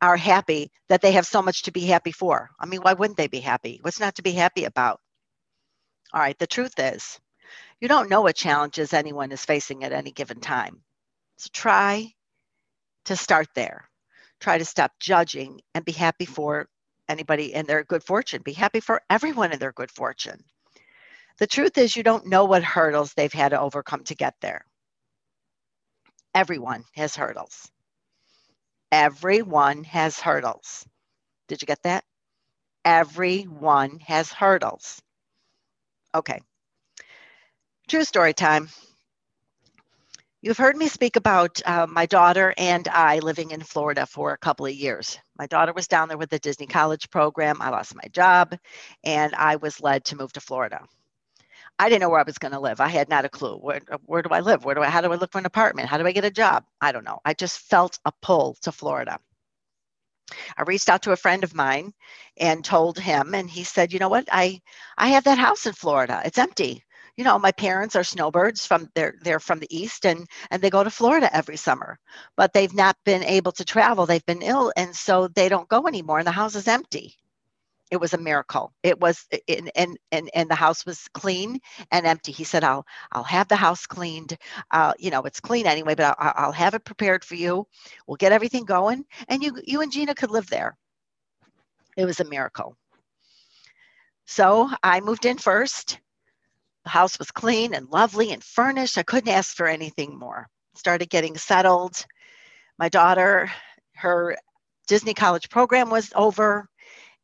are 0.00 0.16
happy 0.16 0.70
that 0.88 1.02
they 1.02 1.12
have 1.12 1.26
so 1.26 1.42
much 1.42 1.62
to 1.64 1.72
be 1.72 1.86
happy 1.86 2.12
for. 2.12 2.50
I 2.58 2.66
mean, 2.66 2.80
why 2.80 2.94
wouldn't 2.94 3.16
they 3.16 3.28
be 3.28 3.40
happy? 3.40 3.78
What's 3.82 4.00
not 4.00 4.14
to 4.16 4.22
be 4.22 4.32
happy 4.32 4.64
about? 4.64 5.00
All 6.12 6.20
right, 6.20 6.38
the 6.38 6.46
truth 6.46 6.78
is, 6.78 7.20
you 7.80 7.88
don't 7.88 8.10
know 8.10 8.22
what 8.22 8.36
challenges 8.36 8.92
anyone 8.92 9.32
is 9.32 9.44
facing 9.44 9.84
at 9.84 9.92
any 9.92 10.10
given 10.10 10.40
time. 10.40 10.82
So 11.38 11.48
try 11.52 12.12
to 13.06 13.16
start 13.16 13.48
there. 13.54 13.88
Try 14.40 14.58
to 14.58 14.64
stop 14.64 14.92
judging 14.98 15.60
and 15.74 15.84
be 15.84 15.92
happy 15.92 16.24
for 16.24 16.68
anybody 17.08 17.52
in 17.54 17.66
their 17.66 17.84
good 17.84 18.02
fortune. 18.02 18.42
Be 18.42 18.52
happy 18.52 18.80
for 18.80 19.02
everyone 19.10 19.52
in 19.52 19.58
their 19.58 19.72
good 19.72 19.90
fortune. 19.90 20.42
The 21.38 21.46
truth 21.46 21.78
is, 21.78 21.96
you 21.96 22.02
don't 22.02 22.26
know 22.26 22.44
what 22.44 22.62
hurdles 22.62 23.14
they've 23.14 23.32
had 23.32 23.50
to 23.50 23.60
overcome 23.60 24.04
to 24.04 24.14
get 24.14 24.34
there. 24.40 24.64
Everyone 26.34 26.84
has 26.94 27.16
hurdles. 27.16 27.70
Everyone 28.92 29.84
has 29.84 30.18
hurdles. 30.20 30.86
Did 31.48 31.62
you 31.62 31.66
get 31.66 31.82
that? 31.84 32.04
Everyone 32.84 33.98
has 34.00 34.32
hurdles. 34.32 35.00
Okay. 36.14 36.40
True 37.88 38.04
story 38.04 38.34
time. 38.34 38.68
You've 40.42 40.56
heard 40.56 40.76
me 40.76 40.88
speak 40.88 41.16
about 41.16 41.60
uh, 41.66 41.86
my 41.86 42.06
daughter 42.06 42.54
and 42.56 42.88
I 42.88 43.18
living 43.18 43.50
in 43.50 43.60
Florida 43.60 44.06
for 44.06 44.32
a 44.32 44.38
couple 44.38 44.64
of 44.64 44.72
years. 44.72 45.18
My 45.36 45.46
daughter 45.46 45.74
was 45.74 45.86
down 45.86 46.08
there 46.08 46.16
with 46.16 46.30
the 46.30 46.38
Disney 46.38 46.66
College 46.66 47.10
program. 47.10 47.60
I 47.60 47.68
lost 47.68 47.94
my 47.94 48.08
job 48.10 48.56
and 49.04 49.34
I 49.34 49.56
was 49.56 49.82
led 49.82 50.06
to 50.06 50.16
move 50.16 50.32
to 50.32 50.40
Florida. 50.40 50.80
I 51.80 51.88
didn't 51.88 52.02
know 52.02 52.10
where 52.10 52.20
I 52.20 52.24
was 52.24 52.38
going 52.38 52.52
to 52.52 52.60
live. 52.60 52.80
I 52.80 52.88
had 52.88 53.08
not 53.08 53.24
a 53.24 53.30
clue. 53.30 53.56
Where, 53.56 53.80
uh, 53.90 53.98
where 54.04 54.22
do 54.22 54.28
I 54.30 54.40
live? 54.40 54.64
Where 54.64 54.74
do 54.74 54.82
I, 54.82 54.90
how 54.90 55.00
do 55.00 55.12
I 55.12 55.16
look 55.16 55.32
for 55.32 55.38
an 55.38 55.46
apartment? 55.46 55.88
How 55.88 55.98
do 55.98 56.06
I 56.06 56.12
get 56.12 56.24
a 56.26 56.30
job? 56.30 56.64
I 56.80 56.92
don't 56.92 57.04
know. 57.04 57.20
I 57.24 57.34
just 57.34 57.58
felt 57.60 57.98
a 58.04 58.12
pull 58.22 58.56
to 58.62 58.72
Florida. 58.72 59.18
I 60.56 60.62
reached 60.62 60.88
out 60.90 61.02
to 61.02 61.12
a 61.12 61.16
friend 61.16 61.42
of 61.44 61.54
mine 61.54 61.92
and 62.36 62.64
told 62.64 62.98
him, 62.98 63.34
and 63.34 63.48
he 63.50 63.64
said, 63.64 63.92
"You 63.92 63.98
know 63.98 64.08
what? 64.10 64.28
I 64.30 64.60
I 64.98 65.08
have 65.08 65.24
that 65.24 65.38
house 65.38 65.66
in 65.66 65.72
Florida. 65.72 66.22
It's 66.24 66.38
empty. 66.38 66.84
You 67.16 67.24
know, 67.24 67.38
my 67.38 67.52
parents 67.52 67.96
are 67.96 68.04
snowbirds 68.04 68.66
from 68.66 68.90
they're 68.94 69.14
they're 69.22 69.40
from 69.40 69.58
the 69.60 69.76
east, 69.76 70.06
and 70.06 70.28
and 70.50 70.62
they 70.62 70.70
go 70.70 70.84
to 70.84 70.90
Florida 70.90 71.34
every 71.34 71.56
summer, 71.56 71.98
but 72.36 72.52
they've 72.52 72.74
not 72.74 72.96
been 73.04 73.24
able 73.24 73.52
to 73.52 73.64
travel. 73.64 74.06
They've 74.06 74.26
been 74.26 74.42
ill, 74.42 74.72
and 74.76 74.94
so 74.94 75.28
they 75.28 75.48
don't 75.48 75.68
go 75.68 75.88
anymore, 75.88 76.18
and 76.18 76.26
the 76.26 76.32
house 76.32 76.54
is 76.56 76.68
empty." 76.68 77.16
It 77.90 78.00
was 78.00 78.14
a 78.14 78.18
miracle. 78.18 78.72
It 78.82 79.00
was, 79.00 79.26
and 79.48 79.98
and 80.12 80.30
and, 80.32 80.50
the 80.50 80.54
house 80.54 80.86
was 80.86 81.08
clean 81.12 81.60
and 81.90 82.06
empty. 82.06 82.32
He 82.32 82.44
said, 82.44 82.62
"I'll 82.62 82.86
I'll 83.10 83.24
have 83.24 83.48
the 83.48 83.56
house 83.56 83.86
cleaned. 83.86 84.36
Uh, 84.70 84.92
you 84.98 85.10
know, 85.10 85.22
it's 85.22 85.40
clean 85.40 85.66
anyway, 85.66 85.94
but 85.96 86.16
I'll, 86.18 86.32
I'll 86.36 86.52
have 86.52 86.74
it 86.74 86.84
prepared 86.84 87.24
for 87.24 87.34
you. 87.34 87.66
We'll 88.06 88.16
get 88.16 88.32
everything 88.32 88.64
going, 88.64 89.04
and 89.28 89.42
you 89.42 89.60
you 89.64 89.80
and 89.80 89.92
Gina 89.92 90.14
could 90.14 90.30
live 90.30 90.48
there." 90.48 90.76
It 91.96 92.04
was 92.04 92.20
a 92.20 92.24
miracle. 92.24 92.76
So 94.26 94.70
I 94.82 95.00
moved 95.00 95.24
in 95.24 95.38
first. 95.38 95.98
The 96.84 96.90
house 96.90 97.18
was 97.18 97.32
clean 97.32 97.74
and 97.74 97.88
lovely 97.88 98.32
and 98.32 98.42
furnished. 98.42 98.96
I 98.96 99.02
couldn't 99.02 99.32
ask 99.32 99.56
for 99.56 99.66
anything 99.66 100.16
more. 100.16 100.48
Started 100.76 101.10
getting 101.10 101.36
settled. 101.36 102.06
My 102.78 102.88
daughter, 102.88 103.50
her 103.96 104.36
Disney 104.86 105.14
college 105.14 105.50
program 105.50 105.90
was 105.90 106.12
over 106.14 106.68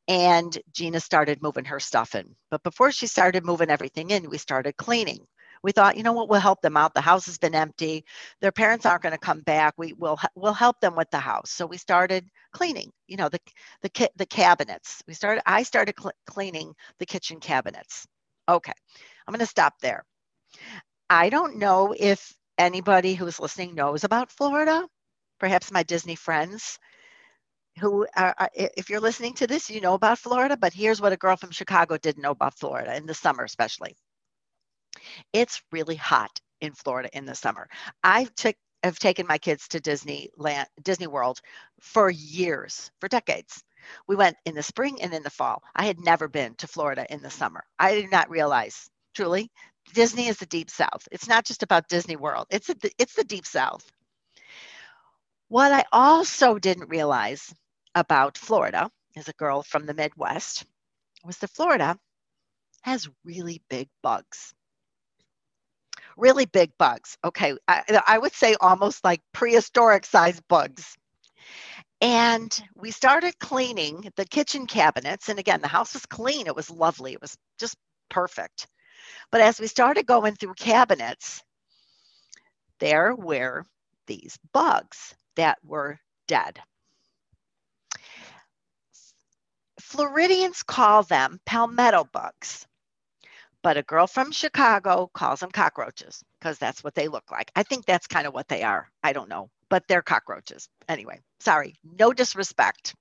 and 0.09 0.57
Gina 0.73 1.01
started 1.01 1.43
moving 1.43 1.65
her 1.67 1.81
stuff 1.81 2.15
in. 2.15 2.35
But 2.51 2.63
before 2.63 2.93
she 2.93 3.07
started 3.07 3.45
moving 3.45 3.71
everything 3.71 4.11
in, 4.11 4.31
we 4.31 4.39
started 4.39 4.77
cleaning. 4.77 5.27
We 5.63 5.73
thought, 5.73 5.97
you 5.97 6.03
know 6.03 6.13
what, 6.13 6.29
we'll 6.29 6.41
help 6.41 6.61
them 6.61 6.77
out. 6.77 6.95
The 6.95 7.01
house 7.01 7.27
has 7.27 7.39
been 7.39 7.55
empty. 7.55 8.05
Their 8.41 8.53
parents 8.53 8.87
aren't 8.87 9.03
going 9.03 9.15
to 9.15 9.19
come 9.19 9.41
back. 9.41 9.75
We 9.77 9.95
will 9.95 10.19
we'll 10.35 10.53
help 10.53 10.81
them 10.81 10.95
with 10.95 11.11
the 11.11 11.19
house. 11.19 11.51
So 11.51 11.67
we 11.67 11.77
started 11.77 12.29
cleaning. 12.53 12.93
You 13.09 13.17
know, 13.17 13.29
the 13.29 13.41
the 13.83 14.11
the 14.17 14.27
cabinets. 14.27 15.03
We 15.09 15.15
started. 15.15 15.43
I 15.47 15.63
started 15.65 15.95
cl- 15.99 16.13
cleaning 16.27 16.75
the 16.99 17.07
kitchen 17.07 17.41
cabinets. 17.41 18.07
Okay, 18.49 18.73
I'm 19.27 19.33
going 19.33 19.41
to 19.41 19.47
stop 19.47 19.75
there. 19.81 20.05
I 21.11 21.31
don't 21.31 21.57
know 21.59 21.95
if 21.99 22.33
anybody 22.59 23.15
who's 23.15 23.41
listening 23.41 23.75
knows 23.75 24.05
about 24.05 24.31
Florida. 24.31 24.87
Perhaps 25.41 25.73
my 25.73 25.83
Disney 25.83 26.15
friends 26.15 26.79
who 27.79 28.07
uh, 28.17 28.21
uh, 28.21 28.33
are, 28.39 28.51
if 28.55 28.91
you're 28.91 29.01
listening 29.01 29.35
to 29.35 29.47
this, 29.47 29.71
you 29.71 29.81
know 29.81 29.95
about 29.95 30.19
Florida, 30.19 30.57
but 30.57 30.73
here's 30.73 31.01
what 31.01 31.13
a 31.13 31.17
girl 31.17 31.37
from 31.37 31.51
Chicago 31.51 31.97
didn't 31.97 32.23
know 32.23 32.31
about 32.33 32.59
Florida 32.59 32.97
in 32.97 33.07
the 33.07 33.15
summer, 33.15 33.45
especially. 33.45 33.97
It's 35.33 35.63
really 35.73 35.97
hot 35.97 36.41
in 36.61 36.73
Florida 36.73 37.11
in 37.13 37.27
the 37.27 37.35
summer. 37.35 37.69
I 38.03 38.25
took 38.37 38.57
have 38.83 38.99
taken 38.99 39.27
my 39.27 39.39
kids 39.39 39.69
to 39.69 39.81
Disneyland, 39.81 40.67
Disney 40.83 41.07
World 41.09 41.41
for 41.81 42.11
years, 42.11 42.91
for 43.01 43.09
decades. 43.09 43.63
We 44.07 44.17
went 44.17 44.37
in 44.45 44.55
the 44.55 44.63
spring 44.63 45.03
and 45.03 45.13
in 45.13 45.23
the 45.23 45.31
fall. 45.31 45.63
I 45.75 45.87
had 45.87 45.99
never 46.01 46.29
been 46.29 46.55
to 46.57 46.69
Florida 46.69 47.07
in 47.11 47.23
the 47.23 47.31
summer. 47.31 47.65
I 47.79 47.95
did 47.95 48.11
not 48.11 48.31
realize, 48.31 48.89
truly, 49.15 49.51
Disney 49.95 50.29
is 50.29 50.39
the 50.39 50.47
deep 50.47 50.71
south. 50.71 51.09
It's 51.11 51.29
not 51.29 51.45
just 51.45 51.63
about 51.63 51.89
Disney 51.89 52.17
World. 52.17 52.47
It's 52.51 52.69
a, 52.69 52.77
it's 52.99 53.15
the 53.15 53.25
deep 53.25 53.47
south. 53.47 53.91
What 55.49 55.73
I 55.73 55.85
also 55.93 56.59
didn't 56.59 56.89
realize 56.91 57.53
about 57.97 58.37
Florida 58.37 58.91
as 59.17 59.29
a 59.29 59.33
girl 59.33 59.63
from 59.63 59.87
the 59.87 59.95
Midwest 59.95 60.67
was 61.25 61.39
that 61.39 61.51
Florida 61.51 61.99
has 62.83 63.09
really 63.25 63.63
big 63.69 63.89
bugs. 64.03 64.55
Really 66.17 66.45
big 66.45 66.71
bugs. 66.79 67.17
Okay, 67.25 67.55
I, 67.67 68.03
I 68.07 68.19
would 68.19 68.35
say 68.35 68.55
almost 68.61 69.03
like 69.03 69.23
prehistoric 69.33 70.05
size 70.05 70.41
bugs. 70.49 70.95
And 72.03 72.57
we 72.75 72.91
started 72.91 73.39
cleaning 73.39 74.13
the 74.17 74.27
kitchen 74.27 74.67
cabinets. 74.67 75.31
And 75.31 75.39
again, 75.39 75.63
the 75.63 75.69
house 75.69 75.95
was 75.95 76.05
clean. 76.05 76.47
It 76.47 76.55
was 76.55 76.71
lovely. 76.71 77.15
It 77.15 77.23
was 77.23 77.37
just 77.59 77.77
perfect. 78.11 78.67
But 79.33 79.41
as 79.41 79.59
we 79.59 79.67
started 79.67 80.07
going 80.07 80.35
through 80.35 80.55
cabinets, 80.55 81.43
there 82.79 83.15
were 83.15 83.65
these 84.07 84.39
bugs 84.53 85.15
that 85.37 85.59
were 85.65 85.99
dead. 86.29 86.61
Floridians 89.87 90.65
call 90.65 91.05
them 91.05 91.39
palmetto 91.47 92.03
bugs, 92.03 92.67
but 93.63 93.77
a 93.77 93.85
girl 93.85 94.09
from 94.09 94.33
Chicago 94.33 95.09
calls 95.15 95.39
them 95.39 95.53
cockroaches 95.53 96.25
because 96.41 96.59
that's 96.59 96.83
what 96.83 96.97
they 96.97 97.07
look 97.07 97.31
like. 97.31 97.53
I 97.55 97.63
think 97.63 97.87
that's 97.87 98.09
kind 98.09 98.27
of 98.27 98.35
what 98.35 98.49
they 98.49 98.65
are. 98.65 98.91
I 99.05 99.13
don't 99.13 99.29
know, 99.29 99.49
but 99.69 99.85
they're 99.87 100.03
cockroaches. 100.03 100.69
Anyway, 100.89 101.21
sorry, 101.39 101.77
no 101.85 102.13
disrespect. 102.13 102.97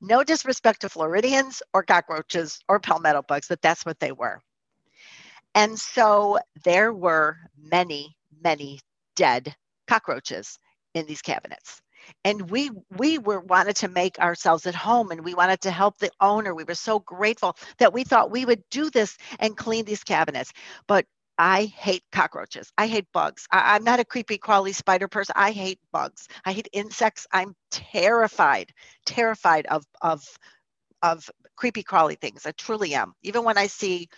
No 0.00 0.24
disrespect 0.24 0.80
to 0.80 0.88
Floridians 0.88 1.62
or 1.74 1.82
cockroaches 1.82 2.60
or 2.66 2.80
palmetto 2.80 3.20
bugs, 3.20 3.48
but 3.48 3.60
that's 3.60 3.84
what 3.84 4.00
they 4.00 4.12
were. 4.12 4.40
And 5.54 5.78
so 5.78 6.38
there 6.64 6.94
were 6.94 7.36
many, 7.58 8.16
many 8.42 8.80
dead 9.16 9.54
cockroaches 9.86 10.58
in 10.94 11.04
these 11.04 11.20
cabinets 11.20 11.82
and 12.24 12.50
we 12.50 12.70
we 12.96 13.18
were 13.18 13.40
wanted 13.40 13.76
to 13.76 13.88
make 13.88 14.18
ourselves 14.18 14.66
at 14.66 14.74
home 14.74 15.10
and 15.10 15.24
we 15.24 15.34
wanted 15.34 15.60
to 15.60 15.70
help 15.70 15.98
the 15.98 16.10
owner 16.20 16.54
we 16.54 16.64
were 16.64 16.74
so 16.74 16.98
grateful 17.00 17.56
that 17.78 17.92
we 17.92 18.04
thought 18.04 18.30
we 18.30 18.44
would 18.44 18.62
do 18.70 18.90
this 18.90 19.16
and 19.38 19.56
clean 19.56 19.84
these 19.84 20.04
cabinets 20.04 20.52
but 20.86 21.06
I 21.36 21.64
hate 21.64 22.04
cockroaches. 22.12 22.72
I 22.78 22.86
hate 22.86 23.06
bugs. 23.12 23.48
I, 23.50 23.74
am 23.74 23.82
not 23.82 23.98
a 23.98 24.04
creepy, 24.04 24.38
crawly 24.38 24.72
spider 24.72 25.08
person. 25.08 25.34
I 25.36 25.50
hate 25.50 25.80
bugs. 25.92 26.28
I 26.44 26.52
hate 26.52 26.68
insects. 26.72 27.26
I'm 27.32 27.56
terrified, 27.72 28.72
terrified 29.04 29.66
of 29.66 29.84
of 30.00 30.24
of 31.02 31.28
creepy, 31.56 31.82
crawly 31.82 32.14
things. 32.14 32.46
I 32.46 32.52
truly 32.52 32.94
am. 32.94 33.14
Even 33.22 33.42
when 33.42 33.58
I 33.58 33.66
see 33.66 34.08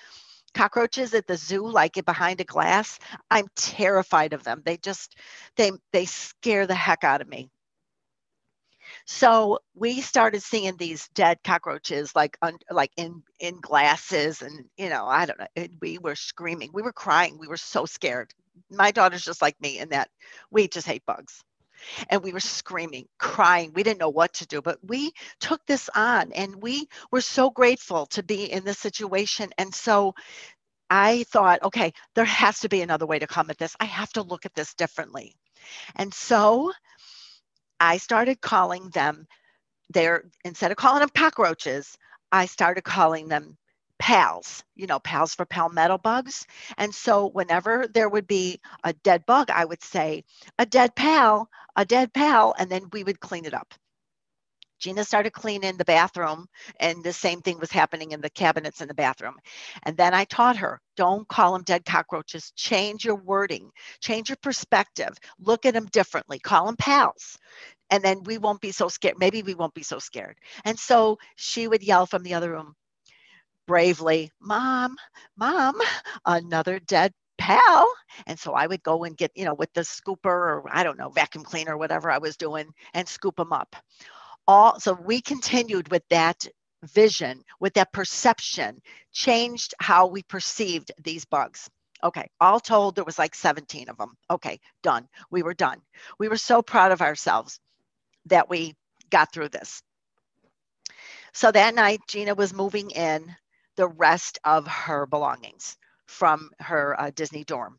cockroaches 0.57 1.12
at 1.12 1.26
the 1.26 1.37
zoo 1.37 1.69
like 1.69 2.02
behind 2.07 2.40
a 2.40 2.45
glass 2.45 2.99
i'm 3.31 3.47
terrified 3.57 4.33
of 4.33 4.43
them 4.43 4.62
they 4.64 4.78
just 4.78 5.19
they 5.57 5.71
they 5.93 6.07
scare 6.07 6.66
the 6.66 6.75
heck 6.75 7.05
out 7.05 7.21
of 7.21 7.28
me 7.28 7.50
so 9.07 9.61
we 9.75 10.01
started 10.01 10.43
seeing 10.43 10.77
these 10.77 11.09
dead 11.15 11.39
cockroaches 11.45 12.15
like 12.17 12.37
un, 12.43 12.59
like 12.71 12.91
in 12.97 13.23
in 13.39 13.61
glasses 13.61 14.43
and 14.43 14.67
you 14.77 14.89
know 14.91 15.07
I 15.07 15.27
don't 15.27 15.39
know 15.39 15.67
we 15.81 15.99
were 15.99 16.17
screaming. 16.17 16.71
We 16.73 16.83
were 16.83 16.93
crying. 16.93 17.39
We 17.39 17.47
were 17.49 17.57
so 17.57 17.87
scared. 17.87 18.33
My 18.71 18.91
daughter's 18.91 19.25
just 19.25 19.43
like 19.43 19.61
me 19.61 19.79
in 19.79 19.91
that 19.91 20.11
we 20.51 20.67
just 20.67 20.89
hate 20.89 21.07
bugs. 21.07 21.43
And 22.11 22.23
we 22.23 22.33
were 22.33 22.41
screaming 22.41 23.07
crying. 23.19 23.73
We 23.75 23.85
didn't 23.85 24.01
know 24.01 24.09
what 24.11 24.35
to 24.35 24.47
do 24.47 24.61
but 24.61 24.79
we 24.83 25.13
took 25.41 25.65
this 25.67 25.89
on 25.95 26.33
and 26.33 26.61
we 26.61 26.89
were 27.13 27.21
so 27.21 27.51
grateful 27.51 28.07
to 28.07 28.25
be 28.25 28.51
in 28.51 28.65
this 28.65 28.79
situation. 28.79 29.51
And 29.57 29.73
so 29.73 30.15
I 30.91 31.25
thought, 31.25 31.63
okay, 31.63 31.93
there 32.15 32.25
has 32.25 32.61
to 32.61 32.69
be 32.69 32.83
another 32.83 33.07
way 33.07 33.19
to 33.21 33.27
come 33.27 33.51
at 33.51 33.59
this. 33.59 33.77
I 33.81 33.85
have 33.85 34.13
to 34.15 34.23
look 34.23 34.47
at 34.47 34.55
this 34.55 34.75
differently. 34.75 35.37
And 35.97 36.13
so 36.13 36.73
I 37.80 37.99
started 37.99 38.40
calling 38.40 38.90
them 38.90 39.26
they're 39.90 40.25
instead 40.45 40.71
of 40.71 40.76
calling 40.76 41.00
them 41.00 41.11
cockroaches, 41.11 41.97
I 42.33 42.47
started 42.47 42.83
calling 42.83 43.28
them 43.28 43.56
pals, 43.99 44.64
you 44.75 44.87
know, 44.87 44.99
pals 44.99 45.35
for 45.35 45.47
palmetto 45.47 45.99
bugs. 45.99 46.47
And 46.76 46.95
so 46.95 47.28
whenever 47.28 47.87
there 47.88 48.09
would 48.09 48.26
be 48.26 48.61
a 48.85 48.92
dead 48.92 49.25
bug, 49.26 49.50
I 49.50 49.64
would 49.64 49.83
say, 49.83 50.25
a 50.59 50.66
dead 50.66 50.95
pal, 50.97 51.49
a 51.76 51.85
dead 51.85 52.12
pal, 52.12 52.54
and 52.59 52.71
then 52.71 52.88
we 52.92 53.04
would 53.04 53.21
clean 53.21 53.45
it 53.47 53.54
up. 53.54 53.75
Gina 54.78 55.04
started 55.04 55.33
cleaning 55.33 55.76
the 55.76 55.85
bathroom, 55.85 56.47
and 56.80 57.02
the 57.02 57.12
same 57.12 57.40
thing 57.40 57.59
was 57.59 57.71
happening 57.73 58.12
in 58.12 58.21
the 58.21 58.30
cabinets 58.30 58.80
in 58.80 58.88
the 58.88 58.95
bathroom. 58.95 59.37
And 59.85 59.97
then 59.97 60.14
I 60.14 60.25
taught 60.25 60.56
her 60.59 60.80
don't 60.97 61.28
call 61.28 61.52
them 61.54 61.62
dead 61.62 61.85
cockroaches. 61.85 62.52
Change 62.56 63.04
your 63.04 63.16
wording, 63.16 63.71
change 64.00 64.28
your 64.30 64.37
perspective, 64.42 65.16
look 65.38 65.66
at 65.66 65.75
them 65.75 65.87
differently, 65.87 66.38
call 66.38 66.66
them 66.66 66.76
pals. 66.76 67.38
And 67.90 68.02
then 68.02 68.23
we 68.25 68.38
won't 68.38 68.61
be 68.61 68.73
so 68.73 68.88
scared. 68.88 69.16
Maybe 69.18 69.42
we 69.42 69.54
won't 69.54 69.75
be 69.75 69.83
so 69.83 69.99
scared. 69.99 70.37
And 70.64 70.78
so 70.78 71.18
she 71.37 71.68
would 71.68 71.83
yell 71.83 72.06
from 72.06 72.23
the 72.23 72.35
other 72.35 72.52
room 72.52 72.75
bravely, 73.66 74.30
Mom, 74.40 74.97
Mom, 75.37 75.80
another 76.26 76.78
dead 76.80 77.12
pal. 77.38 77.92
And 78.26 78.38
so 78.38 78.54
I 78.54 78.66
would 78.66 78.83
go 78.83 79.04
and 79.04 79.16
get, 79.16 79.33
you 79.35 79.45
know, 79.45 79.54
with 79.54 79.73
the 79.75 79.83
scooper 79.83 80.26
or 80.26 80.64
I 80.73 80.85
don't 80.85 80.99
know, 80.99 81.11
vacuum 81.11 81.45
cleaner, 81.45 81.76
whatever 81.76 82.11
I 82.11 82.18
was 82.18 82.37
doing, 82.37 82.73
and 82.95 83.09
scoop 83.09 83.37
them 83.37 83.52
up 83.52 83.76
all 84.47 84.79
so 84.81 84.93
we 84.93 85.21
continued 85.21 85.91
with 85.91 86.03
that 86.11 86.47
vision 86.83 87.43
with 87.61 87.75
that 87.75 87.93
perception 87.93 88.81
changed 89.12 89.75
how 89.81 90.07
we 90.07 90.23
perceived 90.23 90.93
these 91.03 91.25
bugs. 91.25 91.69
Okay 92.05 92.29
all 92.41 92.61
told 92.61 92.95
there 92.95 93.05
was 93.05 93.19
like 93.19 93.35
17 93.35 93.88
of 93.88 93.97
them 93.97 94.15
okay 94.31 94.61
done. 94.83 95.09
We 95.31 95.43
were 95.43 95.55
done. 95.55 95.81
We 96.19 96.29
were 96.29 96.37
so 96.37 96.62
proud 96.62 96.93
of 96.93 97.03
ourselves 97.03 97.59
that 98.26 98.49
we 98.49 98.75
got 99.11 99.33
through 99.33 99.49
this. 99.50 99.83
So 101.33 101.50
that 101.53 101.75
night 101.75 102.00
gina 102.09 102.35
was 102.35 102.55
moving 102.55 102.91
in 102.91 103.35
the 103.76 103.88
rest 103.88 104.38
of 104.45 104.67
her 104.67 105.07
belongings 105.07 105.76
from 106.07 106.50
her 106.61 106.99
uh, 107.00 107.11
disney 107.15 107.45
dorm. 107.45 107.79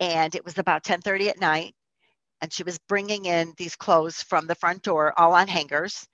And 0.00 0.34
it 0.34 0.44
was 0.44 0.58
about 0.58 0.84
10:30 0.84 1.28
at 1.28 1.40
night 1.40 1.74
and 2.40 2.52
she 2.52 2.62
was 2.62 2.78
bringing 2.88 3.26
in 3.26 3.54
these 3.56 3.76
clothes 3.76 4.22
from 4.22 4.46
the 4.46 4.54
front 4.54 4.82
door 4.82 5.12
all 5.18 5.34
on 5.34 5.48
hangers 5.48 6.06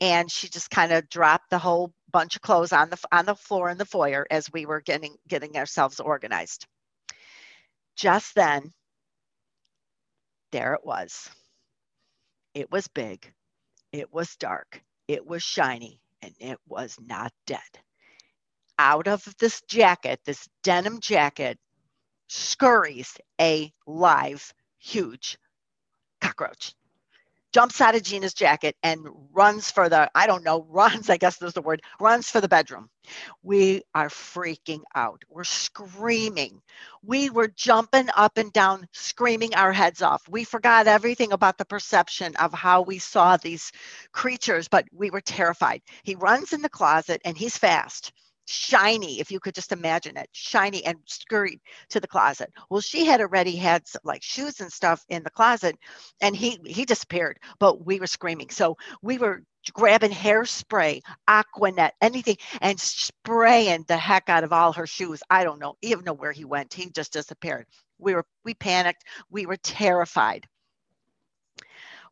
and 0.00 0.30
she 0.30 0.48
just 0.48 0.70
kind 0.70 0.92
of 0.92 1.08
dropped 1.08 1.50
the 1.50 1.58
whole 1.58 1.92
bunch 2.10 2.36
of 2.36 2.42
clothes 2.42 2.72
on 2.72 2.90
the 2.90 2.98
on 3.12 3.26
the 3.26 3.34
floor 3.34 3.70
in 3.70 3.78
the 3.78 3.84
foyer 3.84 4.26
as 4.30 4.50
we 4.52 4.66
were 4.66 4.80
getting 4.80 5.16
getting 5.28 5.56
ourselves 5.56 6.00
organized. 6.00 6.66
Just 7.96 8.34
then, 8.34 8.72
there 10.52 10.74
it 10.74 10.84
was. 10.84 11.30
It 12.54 12.70
was 12.70 12.88
big. 12.88 13.32
It 13.92 14.12
was 14.12 14.36
dark. 14.36 14.82
It 15.06 15.26
was 15.26 15.42
shiny, 15.42 16.00
and 16.22 16.34
it 16.40 16.58
was 16.66 16.96
not 17.00 17.32
dead. 17.46 17.60
Out 18.78 19.06
of 19.06 19.22
this 19.38 19.60
jacket, 19.68 20.20
this 20.24 20.48
denim 20.62 21.00
jacket, 21.00 21.58
scurries 22.28 23.16
a 23.40 23.72
live, 23.86 24.54
huge 24.78 25.36
cockroach 26.20 26.74
jumps 27.52 27.80
out 27.80 27.94
of 27.94 28.02
Gina's 28.02 28.34
jacket 28.34 28.76
and 28.82 29.00
runs 29.32 29.70
for 29.70 29.88
the, 29.88 30.10
I 30.14 30.26
don't 30.26 30.44
know, 30.44 30.66
runs, 30.68 31.10
I 31.10 31.16
guess 31.16 31.36
there's 31.36 31.54
the 31.54 31.62
word, 31.62 31.82
runs 32.00 32.30
for 32.30 32.40
the 32.40 32.48
bedroom. 32.48 32.88
We 33.42 33.82
are 33.94 34.08
freaking 34.08 34.82
out. 34.94 35.22
We're 35.28 35.44
screaming. 35.44 36.60
We 37.02 37.30
were 37.30 37.48
jumping 37.48 38.08
up 38.14 38.38
and 38.38 38.52
down, 38.52 38.86
screaming 38.92 39.54
our 39.54 39.72
heads 39.72 40.02
off. 40.02 40.22
We 40.28 40.44
forgot 40.44 40.86
everything 40.86 41.32
about 41.32 41.58
the 41.58 41.64
perception 41.64 42.36
of 42.36 42.52
how 42.52 42.82
we 42.82 42.98
saw 42.98 43.36
these 43.36 43.72
creatures, 44.12 44.68
but 44.68 44.84
we 44.92 45.10
were 45.10 45.20
terrified. 45.20 45.82
He 46.04 46.14
runs 46.14 46.52
in 46.52 46.62
the 46.62 46.68
closet 46.68 47.20
and 47.24 47.36
he's 47.36 47.56
fast 47.56 48.12
shiny, 48.50 49.20
if 49.20 49.30
you 49.30 49.40
could 49.40 49.54
just 49.54 49.72
imagine 49.72 50.16
it, 50.16 50.28
shiny 50.32 50.84
and 50.84 50.98
scurried 51.06 51.60
to 51.88 52.00
the 52.00 52.08
closet. 52.08 52.52
Well, 52.68 52.80
she 52.80 53.06
had 53.06 53.20
already 53.20 53.56
had 53.56 53.86
some, 53.86 54.00
like 54.04 54.22
shoes 54.22 54.60
and 54.60 54.72
stuff 54.72 55.04
in 55.08 55.22
the 55.22 55.30
closet, 55.30 55.76
and 56.20 56.34
he 56.34 56.58
he 56.66 56.84
disappeared. 56.84 57.38
But 57.58 57.84
we 57.86 58.00
were 58.00 58.06
screaming, 58.06 58.50
so 58.50 58.76
we 59.02 59.18
were 59.18 59.42
grabbing 59.72 60.10
hairspray, 60.10 61.02
Aquanet, 61.28 61.92
anything, 62.00 62.36
and 62.60 62.78
spraying 62.80 63.84
the 63.88 63.96
heck 63.96 64.28
out 64.28 64.44
of 64.44 64.52
all 64.52 64.72
her 64.72 64.86
shoes. 64.86 65.22
I 65.30 65.44
don't 65.44 65.60
know, 65.60 65.76
even 65.82 66.04
know 66.04 66.14
where 66.14 66.32
he 66.32 66.44
went. 66.44 66.72
He 66.74 66.90
just 66.90 67.12
disappeared. 67.12 67.66
We 67.98 68.14
were 68.14 68.26
we 68.44 68.54
panicked. 68.54 69.04
We 69.30 69.46
were 69.46 69.58
terrified. 69.58 70.46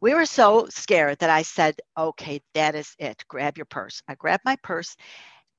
We 0.00 0.14
were 0.14 0.26
so 0.26 0.68
scared 0.70 1.18
that 1.18 1.30
I 1.30 1.42
said, 1.42 1.80
okay, 1.96 2.40
that 2.54 2.76
is 2.76 2.94
it. 3.00 3.24
Grab 3.26 3.56
your 3.56 3.66
purse. 3.66 4.00
I 4.06 4.14
grabbed 4.14 4.44
my 4.44 4.56
purse 4.62 4.96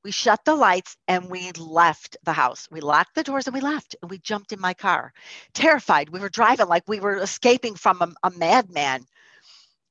we 0.09 0.13
shut 0.13 0.43
the 0.43 0.55
lights 0.55 0.97
and 1.07 1.29
we 1.29 1.51
left 1.51 2.17
the 2.23 2.33
house. 2.33 2.67
We 2.71 2.81
locked 2.81 3.13
the 3.13 3.21
doors 3.21 3.45
and 3.45 3.53
we 3.53 3.61
left 3.61 3.95
and 4.01 4.09
we 4.09 4.17
jumped 4.17 4.51
in 4.51 4.59
my 4.59 4.73
car, 4.73 5.13
terrified. 5.53 6.09
We 6.09 6.19
were 6.19 6.29
driving 6.29 6.65
like 6.67 6.81
we 6.87 6.99
were 6.99 7.17
escaping 7.17 7.75
from 7.75 8.01
a, 8.01 8.11
a 8.23 8.31
madman, 8.31 9.03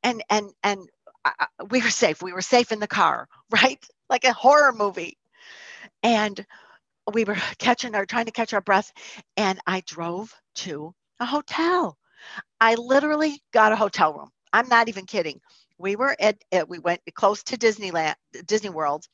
and 0.02 0.24
and 0.28 0.50
and 0.64 0.80
uh, 1.24 1.30
we 1.70 1.82
were 1.82 1.90
safe. 1.90 2.20
We 2.20 2.32
were 2.32 2.42
safe 2.42 2.72
in 2.72 2.80
the 2.80 2.88
car, 2.88 3.28
right? 3.52 3.78
Like 4.10 4.24
a 4.24 4.32
horror 4.32 4.72
movie, 4.72 5.16
and 6.02 6.44
we 7.14 7.22
were 7.22 7.36
catching 7.58 7.94
our 7.94 8.04
trying 8.04 8.26
to 8.26 8.32
catch 8.32 8.52
our 8.52 8.60
breath, 8.60 8.90
and 9.36 9.60
I 9.68 9.84
drove 9.86 10.34
to 10.66 10.96
a 11.20 11.26
hotel. 11.26 11.96
I 12.60 12.74
literally 12.74 13.40
got 13.52 13.70
a 13.70 13.76
hotel 13.76 14.14
room. 14.14 14.30
I'm 14.52 14.68
not 14.68 14.88
even 14.88 15.06
kidding. 15.06 15.40
We 15.78 15.94
were 15.94 16.16
at, 16.18 16.42
at 16.50 16.68
we 16.68 16.80
went 16.80 17.02
close 17.14 17.44
to 17.44 17.56
Disneyland, 17.56 18.16
Disney 18.46 18.70
World 18.70 19.06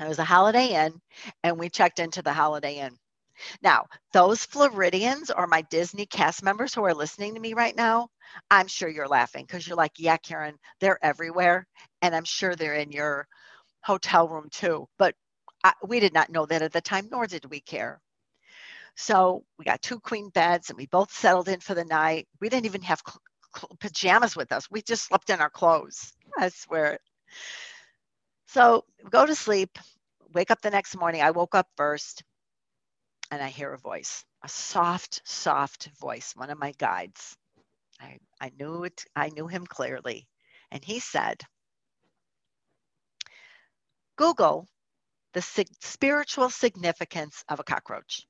it 0.00 0.08
was 0.08 0.18
a 0.18 0.24
Holiday 0.24 0.68
Inn, 0.86 1.00
and 1.44 1.58
we 1.58 1.70
checked 1.70 2.00
into 2.00 2.22
the 2.22 2.32
Holiday 2.32 2.78
Inn. 2.80 2.96
Now, 3.62 3.86
those 4.12 4.44
Floridians 4.44 5.30
or 5.30 5.46
my 5.46 5.62
Disney 5.62 6.06
cast 6.06 6.42
members 6.42 6.74
who 6.74 6.84
are 6.84 6.94
listening 6.94 7.34
to 7.34 7.40
me 7.40 7.54
right 7.54 7.74
now, 7.76 8.08
I'm 8.50 8.68
sure 8.68 8.88
you're 8.88 9.08
laughing 9.08 9.44
because 9.46 9.66
you're 9.66 9.76
like, 9.76 9.92
yeah, 9.98 10.16
Karen, 10.16 10.56
they're 10.80 11.04
everywhere. 11.04 11.66
And 12.02 12.14
I'm 12.14 12.24
sure 12.24 12.54
they're 12.54 12.74
in 12.76 12.92
your 12.92 13.26
hotel 13.84 14.28
room 14.28 14.48
too. 14.50 14.88
But 14.98 15.14
I, 15.64 15.74
we 15.86 16.00
did 16.00 16.14
not 16.14 16.30
know 16.30 16.46
that 16.46 16.62
at 16.62 16.72
the 16.72 16.80
time, 16.82 17.08
nor 17.10 17.26
did 17.26 17.46
we 17.46 17.60
care. 17.60 18.00
So 18.96 19.44
we 19.58 19.64
got 19.64 19.82
two 19.82 20.00
queen 20.00 20.30
beds 20.30 20.70
and 20.70 20.78
we 20.78 20.86
both 20.86 21.12
settled 21.12 21.48
in 21.48 21.60
for 21.60 21.74
the 21.74 21.84
night. 21.84 22.28
We 22.40 22.48
didn't 22.48 22.66
even 22.66 22.82
have 22.82 23.02
cl- 23.06 23.22
cl- 23.56 23.76
pajamas 23.80 24.36
with 24.36 24.52
us. 24.52 24.70
We 24.70 24.82
just 24.82 25.06
slept 25.06 25.30
in 25.30 25.40
our 25.40 25.50
clothes. 25.50 26.12
I 26.38 26.50
swear. 26.50 26.98
So 28.52 28.84
go 29.08 29.24
to 29.24 29.34
sleep, 29.34 29.78
wake 30.34 30.50
up 30.50 30.60
the 30.60 30.68
next 30.68 30.94
morning. 30.94 31.22
I 31.22 31.30
woke 31.30 31.54
up 31.54 31.66
first 31.78 32.22
and 33.30 33.42
I 33.42 33.48
hear 33.48 33.72
a 33.72 33.78
voice, 33.78 34.26
a 34.44 34.48
soft, 34.50 35.22
soft 35.24 35.88
voice, 35.98 36.34
one 36.36 36.50
of 36.50 36.58
my 36.58 36.72
guides. 36.72 37.34
I, 37.98 38.18
I 38.42 38.52
knew 38.58 38.84
it, 38.84 39.06
I 39.16 39.30
knew 39.30 39.46
him 39.46 39.66
clearly. 39.66 40.28
And 40.70 40.84
he 40.84 41.00
said, 41.00 41.40
Google 44.16 44.68
the 45.32 45.40
sig- 45.40 45.74
spiritual 45.80 46.50
significance 46.50 47.42
of 47.48 47.58
a 47.58 47.64
cockroach. 47.64 48.26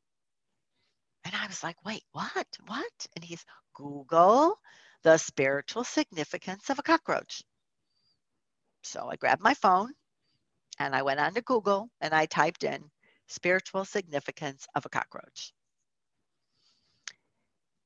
And 1.24 1.35
I 1.35 1.48
was 1.48 1.64
like, 1.64 1.85
wait, 1.85 2.04
what? 2.12 2.46
What? 2.66 3.06
And 3.16 3.24
he's 3.24 3.44
Google 3.74 4.54
the 5.02 5.18
spiritual 5.18 5.82
significance 5.82 6.70
of 6.70 6.78
a 6.78 6.82
cockroach. 6.85 7.42
So 8.85 9.08
I 9.11 9.16
grabbed 9.16 9.42
my 9.42 9.54
phone 9.54 9.92
and 10.78 10.94
I 10.94 11.02
went 11.02 11.20
on 11.20 11.35
to 11.35 11.42
Google 11.42 11.88
and 12.00 12.14
I 12.14 12.26
typed 12.26 12.64
in 12.64 12.90
spiritual 13.28 13.85
significance 13.85 14.66
of 14.74 14.87
a 14.87 14.88
cockroach. 14.88 15.52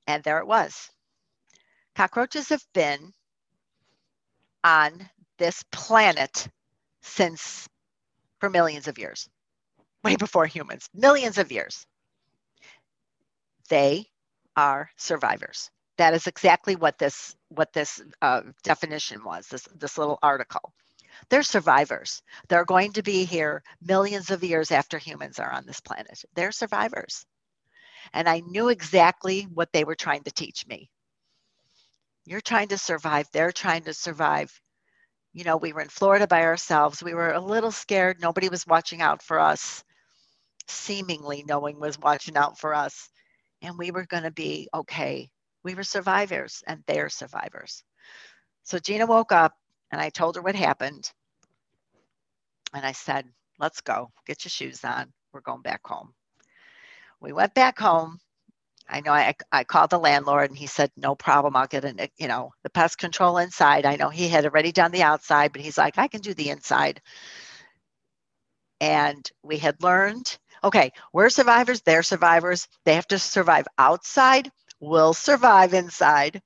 And 0.07 0.23
there 0.23 0.39
it 0.39 0.47
was. 0.47 0.91
Cockroaches 1.95 2.51
have 2.51 2.65
been 2.75 3.13
on 4.65 5.09
this 5.39 5.63
planet 5.73 6.49
since 7.03 7.69
for 8.41 8.51
millions 8.51 8.89
of 8.89 8.99
years, 8.99 9.29
way 10.05 10.17
before 10.17 10.47
humans, 10.47 10.89
millions 10.95 11.39
of 11.39 11.53
years. 11.53 11.87
They 13.69 14.07
are 14.57 14.91
survivors. 14.97 15.71
That 15.99 16.15
is 16.15 16.27
exactly 16.27 16.77
what 16.77 16.99
this 16.99 17.35
what 17.49 17.73
this 17.73 18.03
uh, 18.21 18.43
definition 18.63 19.25
was. 19.25 19.47
This 19.49 19.67
this 19.75 19.99
little 19.99 20.19
article. 20.23 20.73
They're 21.29 21.43
survivors. 21.43 22.23
They're 22.49 22.65
going 22.65 22.93
to 22.95 23.03
be 23.03 23.25
here 23.25 23.63
millions 23.81 24.31
of 24.31 24.45
years 24.45 24.71
after 24.71 24.99
humans 24.99 25.39
are 25.39 25.51
on 25.51 25.67
this 25.67 25.81
planet. 25.81 26.25
They're 26.35 26.53
survivors. 26.53 27.27
And 28.13 28.29
I 28.29 28.41
knew 28.41 28.69
exactly 28.69 29.43
what 29.43 29.73
they 29.73 29.85
were 29.85 29.95
trying 29.95 30.23
to 30.25 30.31
teach 30.31 30.67
me. 30.67 30.91
You're 32.25 32.41
trying 32.41 32.69
to 32.69 32.79
survive, 32.79 33.29
they're 33.33 33.53
trying 33.53 33.85
to 33.85 33.95
survive. 33.95 34.53
You 35.33 35.45
know, 35.45 35.59
we 35.59 35.73
were 35.73 35.83
in 35.83 35.89
Florida 35.89 36.27
by 36.27 36.43
ourselves. 36.43 37.03
We 37.03 37.15
were 37.15 37.33
a 37.33 37.41
little 37.41 37.71
scared. 37.71 38.21
Nobody 38.21 38.49
was 38.49 38.67
watching 38.67 39.03
out 39.03 39.23
for 39.23 39.39
us. 39.39 39.85
Seemingly, 40.67 41.45
no 41.47 41.59
one 41.59 41.79
was 41.79 41.99
watching 41.99 42.37
out 42.37 42.59
for 42.59 42.75
us. 42.75 43.11
And 43.63 43.77
we 43.79 43.91
were 43.91 44.07
going 44.07 44.23
to 44.23 44.31
be 44.31 44.69
okay. 44.75 45.31
We 45.63 45.75
were 45.75 45.85
survivors, 45.85 46.63
and 46.67 46.83
they're 46.87 47.11
survivors. 47.11 47.85
So 48.63 48.79
Gina 48.79 49.07
woke 49.07 49.31
up 49.31 49.53
and 49.91 50.01
I 50.01 50.11
told 50.11 50.37
her 50.37 50.43
what 50.43 50.55
happened. 50.55 51.11
And 52.75 52.85
I 52.85 52.93
said, 52.93 53.27
let's 53.59 53.81
go, 53.81 54.11
get 54.27 54.45
your 54.45 54.51
shoes 54.51 54.85
on. 54.85 55.13
We're 55.33 55.41
going 55.41 55.63
back 55.63 55.81
home. 55.85 56.13
We 57.21 57.33
went 57.33 57.55
back 57.55 57.79
home. 57.79 58.19
I 58.89 59.01
know 59.01 59.13
I, 59.13 59.35
I 59.51 59.65
called 59.65 59.91
the 59.91 59.99
landlord 59.99 60.51
and 60.51 60.59
he 60.59 60.67
said, 60.67 60.91
no 60.97 61.15
problem. 61.15 61.57
I'll 61.57 61.67
get 61.67 61.85
an, 61.85 61.99
you 62.19 62.29
know, 62.29 62.53
the 62.63 62.71
pest 62.71 62.99
control 62.99 63.39
inside. 63.39 63.85
I 63.85 63.97
know 63.97 64.11
he 64.11 64.29
had 64.29 64.45
already 64.45 64.71
done 64.73 64.93
the 64.93 65.03
outside, 65.03 65.53
but 65.53 65.61
he's 65.61 65.79
like, 65.79 65.99
I 65.99 66.07
can 66.09 66.21
do 66.21 66.35
the 66.35 66.51
inside. 66.51 67.01
And 68.81 69.29
we 69.43 69.59
had 69.59 69.83
learned, 69.83 70.39
okay, 70.63 70.93
we're 71.13 71.31
survivors, 71.31 71.81
they're 71.81 72.03
survivors. 72.03 72.69
They 72.85 72.95
have 72.95 73.09
to 73.09 73.19
survive 73.19 73.67
outside, 73.79 74.51
we'll 74.81 75.15
survive 75.15 75.75
inside. 75.75 76.41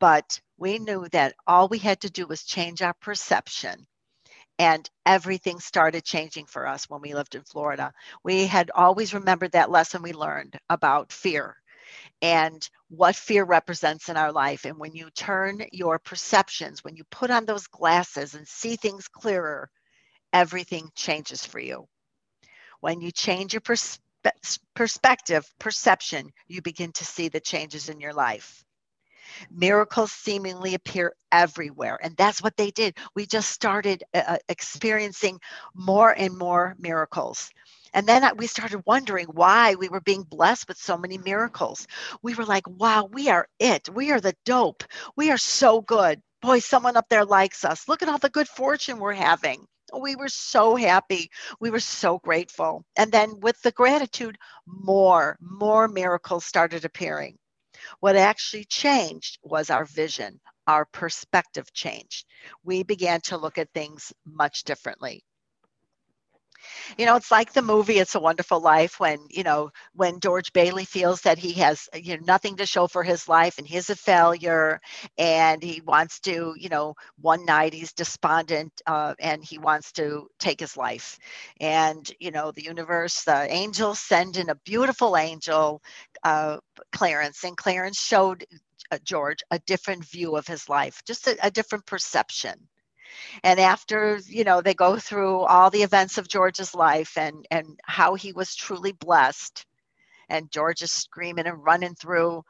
But 0.00 0.40
we 0.58 0.78
knew 0.78 1.08
that 1.12 1.34
all 1.46 1.68
we 1.68 1.78
had 1.78 2.00
to 2.02 2.10
do 2.10 2.26
was 2.26 2.44
change 2.44 2.82
our 2.82 2.94
perception 2.94 3.86
and 4.58 4.88
everything 5.06 5.60
started 5.60 6.04
changing 6.04 6.46
for 6.46 6.66
us 6.66 6.88
when 6.88 7.02
we 7.02 7.14
lived 7.14 7.34
in 7.36 7.42
Florida. 7.44 7.92
We 8.24 8.46
had 8.46 8.70
always 8.74 9.14
remembered 9.14 9.52
that 9.52 9.70
lesson 9.70 10.02
we 10.02 10.12
learned 10.12 10.58
about 10.70 11.12
fear 11.12 11.56
and 12.22 12.68
what 12.88 13.16
fear 13.16 13.44
represents 13.44 14.08
in 14.08 14.16
our 14.16 14.32
life. 14.32 14.64
And 14.64 14.78
when 14.78 14.94
you 14.94 15.10
turn 15.10 15.62
your 15.72 15.98
perceptions, 15.98 16.84
when 16.84 16.96
you 16.96 17.04
put 17.10 17.30
on 17.30 17.46
those 17.46 17.68
glasses 17.68 18.34
and 18.34 18.48
see 18.48 18.76
things 18.76 19.08
clearer, 19.08 19.70
everything 20.32 20.90
changes 20.96 21.46
for 21.46 21.60
you. 21.60 21.86
When 22.80 23.02
you 23.02 23.12
change 23.12 23.54
your 23.54 23.62
perspe- 23.62 23.98
perspective, 24.74 25.46
perception, 25.60 26.30
you 26.48 26.62
begin 26.62 26.92
to 26.94 27.06
see 27.06 27.28
the 27.28 27.40
changes 27.40 27.90
in 27.90 28.00
your 28.00 28.14
life. 28.14 28.63
Miracles 29.50 30.12
seemingly 30.12 30.74
appear 30.74 31.14
everywhere. 31.32 31.98
And 32.02 32.16
that's 32.16 32.42
what 32.42 32.56
they 32.56 32.70
did. 32.72 32.96
We 33.16 33.26
just 33.26 33.50
started 33.50 34.04
uh, 34.14 34.22
uh, 34.26 34.38
experiencing 34.48 35.40
more 35.74 36.10
and 36.16 36.36
more 36.38 36.76
miracles. 36.78 37.50
And 37.94 38.06
then 38.06 38.24
we 38.36 38.46
started 38.48 38.82
wondering 38.86 39.26
why 39.28 39.76
we 39.76 39.88
were 39.88 40.00
being 40.02 40.24
blessed 40.24 40.68
with 40.68 40.78
so 40.78 40.98
many 40.98 41.18
miracles. 41.18 41.86
We 42.22 42.34
were 42.34 42.44
like, 42.46 42.68
wow, 42.68 43.08
we 43.12 43.30
are 43.30 43.48
it. 43.60 43.88
We 43.88 44.12
are 44.12 44.20
the 44.20 44.36
dope. 44.44 44.84
We 45.16 45.30
are 45.30 45.38
so 45.38 45.80
good. 45.82 46.22
boy, 46.42 46.60
someone 46.60 46.96
up 46.96 47.08
there 47.10 47.24
likes 47.24 47.64
us. 47.64 47.88
Look 47.88 48.02
at 48.02 48.08
all 48.08 48.18
the 48.18 48.30
good 48.30 48.48
fortune 48.48 48.98
we're 48.98 49.12
having. 49.14 49.66
We 49.98 50.16
were 50.16 50.28
so 50.28 50.76
happy. 50.76 51.30
We 51.60 51.70
were 51.70 51.80
so 51.80 52.18
grateful. 52.20 52.84
And 52.96 53.12
then 53.12 53.40
with 53.40 53.60
the 53.62 53.72
gratitude, 53.72 54.36
more, 54.66 55.36
more 55.40 55.88
miracles 55.88 56.44
started 56.44 56.84
appearing. 56.84 57.36
What 58.00 58.16
actually 58.16 58.64
changed 58.64 59.38
was 59.42 59.70
our 59.70 59.84
vision, 59.84 60.40
our 60.66 60.86
perspective 60.86 61.72
changed. 61.72 62.26
We 62.64 62.82
began 62.82 63.20
to 63.22 63.38
look 63.38 63.58
at 63.58 63.72
things 63.74 64.12
much 64.26 64.64
differently 64.64 65.24
you 66.98 67.06
know 67.06 67.16
it's 67.16 67.30
like 67.30 67.52
the 67.52 67.62
movie 67.62 67.98
it's 67.98 68.14
a 68.14 68.20
wonderful 68.20 68.60
life 68.60 69.00
when 69.00 69.18
you 69.30 69.42
know 69.42 69.70
when 69.94 70.20
george 70.20 70.52
bailey 70.52 70.84
feels 70.84 71.20
that 71.22 71.38
he 71.38 71.52
has 71.52 71.88
you 71.94 72.16
know 72.16 72.22
nothing 72.26 72.56
to 72.56 72.66
show 72.66 72.86
for 72.86 73.02
his 73.02 73.28
life 73.28 73.58
and 73.58 73.66
he's 73.66 73.90
a 73.90 73.96
failure 73.96 74.80
and 75.18 75.62
he 75.62 75.80
wants 75.82 76.20
to 76.20 76.54
you 76.58 76.68
know 76.68 76.94
one 77.20 77.44
night 77.44 77.72
he's 77.74 77.92
despondent 77.92 78.72
uh, 78.86 79.14
and 79.20 79.44
he 79.44 79.58
wants 79.58 79.92
to 79.92 80.26
take 80.38 80.60
his 80.60 80.76
life. 80.76 81.18
And 81.60 82.08
you 82.20 82.30
know 82.30 82.52
the 82.52 82.64
universe 82.64 83.24
the 83.24 83.46
angels 83.52 84.00
send 84.00 84.36
in 84.36 84.50
a 84.50 84.54
beautiful 84.56 85.16
angel 85.16 85.82
uh, 86.22 86.58
clarence 86.92 87.44
and 87.44 87.56
clarence 87.56 87.98
showed 88.00 88.44
uh, 88.90 88.98
george 89.04 89.38
a 89.50 89.58
different 89.60 90.04
view 90.04 90.36
of 90.36 90.46
his 90.46 90.68
life 90.68 91.02
just 91.06 91.26
a, 91.26 91.36
a 91.46 91.50
different 91.50 91.86
perception 91.86 92.54
and 93.44 93.60
after 93.60 94.20
you 94.26 94.44
know 94.44 94.60
they 94.60 94.74
go 94.74 94.98
through 94.98 95.40
all 95.40 95.70
the 95.70 95.82
events 95.82 96.18
of 96.18 96.28
george's 96.28 96.74
life 96.74 97.16
and 97.18 97.46
and 97.50 97.78
how 97.84 98.14
he 98.14 98.32
was 98.32 98.54
truly 98.54 98.92
blessed. 98.92 99.66
And 100.28 100.50
george 100.50 100.82
is 100.82 100.92
screaming 100.92 101.46
and 101.46 101.64
running 101.64 101.94
through 101.94 102.44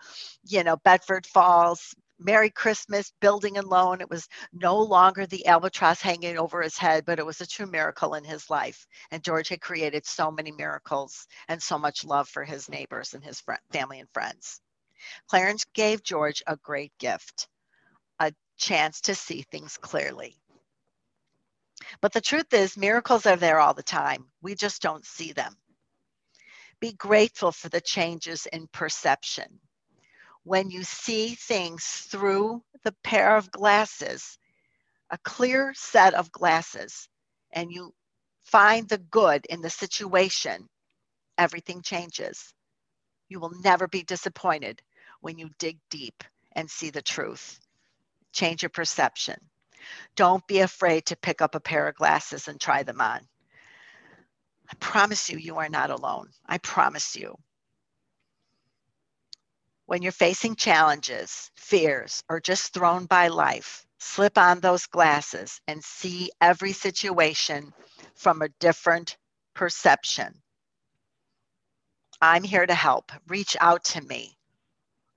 you 0.47 0.65
know 0.65 0.77
bedford 0.79 1.27
falls 1.27 1.95
merry 2.21 2.51
christmas 2.51 3.13
building 3.21 3.59
and 3.59 3.67
loan. 3.69 4.01
It 4.01 4.11
was 4.11 4.29
no 4.53 4.79
longer 4.81 5.27
the 5.27 5.47
albatross 5.47 6.01
hanging 6.01 6.39
over 6.39 6.63
his 6.63 6.79
head 6.79 7.05
but 7.07 7.19
it 7.19 7.27
was 7.27 7.41
a 7.41 7.47
true 7.47 7.67
miracle 7.67 8.15
in 8.15 8.25
his 8.25 8.51
life. 8.51 8.87
And 9.11 9.25
george 9.25 9.49
had 9.49 9.61
created 9.61 10.07
so 10.07 10.31
many 10.31 10.53
miracles 10.53 11.27
and 11.49 11.63
so 11.63 11.79
much 11.79 12.05
love 12.05 12.29
for 12.29 12.45
his 12.45 12.69
neighbors 12.69 13.15
and 13.15 13.25
his 13.25 13.43
family 13.73 14.01
and 14.01 14.09
friends. 14.15 14.61
Clarence 15.29 15.65
gave 15.75 16.03
george 16.05 16.43
a 16.47 16.57
great 16.57 16.93
gift 16.99 17.49
a 18.21 18.33
chance 18.59 19.01
to 19.03 19.15
see 19.15 19.43
things 19.43 19.77
clearly 19.79 20.37
but 22.01 22.13
the 22.13 22.21
truth 22.21 22.53
is, 22.53 22.77
miracles 22.77 23.27
are 23.27 23.37
there 23.37 23.61
all 23.61 23.75
the 23.75 23.83
time. 23.83 24.27
We 24.43 24.55
just 24.55 24.83
don't 24.83 25.05
see 25.05 25.33
them. 25.33 25.57
Be 26.81 26.93
grateful 26.93 27.53
for 27.53 27.69
the 27.69 27.81
changes 27.81 28.47
in 28.47 28.69
perception. 28.73 29.61
When 30.43 30.71
you 30.71 30.83
see 30.83 31.35
things 31.35 31.85
through 31.85 32.63
the 32.83 32.95
pair 33.03 33.37
of 33.37 33.51
glasses, 33.51 34.39
a 35.11 35.19
clear 35.19 35.73
set 35.75 36.15
of 36.15 36.33
glasses, 36.33 37.09
and 37.53 37.71
you 37.73 37.95
find 38.45 38.89
the 38.89 38.99
good 38.99 39.47
in 39.47 39.63
the 39.63 39.71
situation, 39.71 40.69
everything 41.39 41.83
changes. 41.83 42.53
You 43.29 43.41
will 43.41 43.53
never 43.63 43.89
be 43.89 44.03
disappointed 44.03 44.83
when 45.21 45.39
you 45.39 45.51
dig 45.59 45.79
deep 45.91 46.23
and 46.53 46.71
see 46.71 46.91
the 46.91 47.03
truth. 47.03 47.59
Change 48.33 48.63
your 48.63 48.71
perception. 48.71 49.37
Don't 50.17 50.47
be 50.47 50.61
afraid 50.61 51.07
to 51.07 51.17
pick 51.17 51.43
up 51.43 51.55
a 51.55 51.61
pair 51.61 51.89
of 51.89 51.97
glasses 51.97 52.49
and 52.49 52.61
try 52.61 52.83
them 52.83 53.01
on. 53.01 53.21
I 54.71 54.75
promise 54.81 55.29
you, 55.29 55.39
you 55.39 55.59
are 55.59 55.69
not 55.69 55.91
alone. 55.91 56.31
I 56.47 56.59
promise 56.59 57.17
you. 57.17 57.37
When 59.87 60.03
you're 60.03 60.13
facing 60.13 60.57
challenges, 60.57 61.51
fears, 61.57 62.23
or 62.29 62.41
just 62.41 62.73
thrown 62.73 63.05
by 63.07 63.29
life, 63.29 63.85
slip 63.99 64.39
on 64.39 64.61
those 64.61 64.87
glasses 64.87 65.61
and 65.69 65.85
see 65.85 66.31
every 66.41 66.73
situation 66.73 67.73
from 68.15 68.41
a 68.41 68.49
different 68.61 69.17
perception. 69.55 70.35
I'm 72.21 72.43
here 72.43 72.67
to 72.67 72.75
help. 72.75 73.13
Reach 73.29 73.57
out 73.61 73.85
to 73.85 74.01
me. 74.01 74.39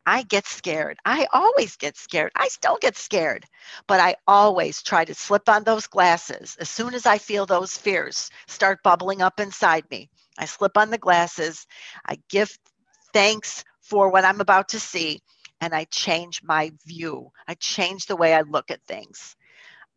I 0.07 0.23
get 0.23 0.47
scared. 0.47 0.97
I 1.03 1.27
always 1.33 1.75
get 1.75 1.97
scared. 1.97 2.31
I 2.33 2.47
still 2.47 2.77
get 2.79 2.95
scared, 2.95 3.45
but 3.87 3.99
I 3.99 4.15
always 4.25 4.81
try 4.81 5.03
to 5.03 5.13
slip 5.13 5.49
on 5.49 5.65
those 5.65 5.87
glasses 5.87 6.55
as 6.61 6.69
soon 6.69 6.93
as 6.93 7.05
I 7.05 7.17
feel 7.17 7.45
those 7.45 7.75
fears 7.77 8.29
start 8.47 8.81
bubbling 8.83 9.21
up 9.21 9.41
inside 9.41 9.83
me. 9.91 10.09
I 10.39 10.45
slip 10.45 10.77
on 10.77 10.91
the 10.91 10.97
glasses. 10.97 11.67
I 12.05 12.19
give 12.29 12.57
thanks 13.13 13.65
for 13.81 14.09
what 14.09 14.23
I'm 14.23 14.39
about 14.39 14.69
to 14.69 14.79
see, 14.79 15.19
and 15.59 15.75
I 15.75 15.83
change 15.91 16.39
my 16.41 16.71
view. 16.85 17.31
I 17.45 17.55
change 17.55 18.05
the 18.05 18.15
way 18.15 18.33
I 18.33 18.43
look 18.43 18.71
at 18.71 18.81
things. 18.87 19.35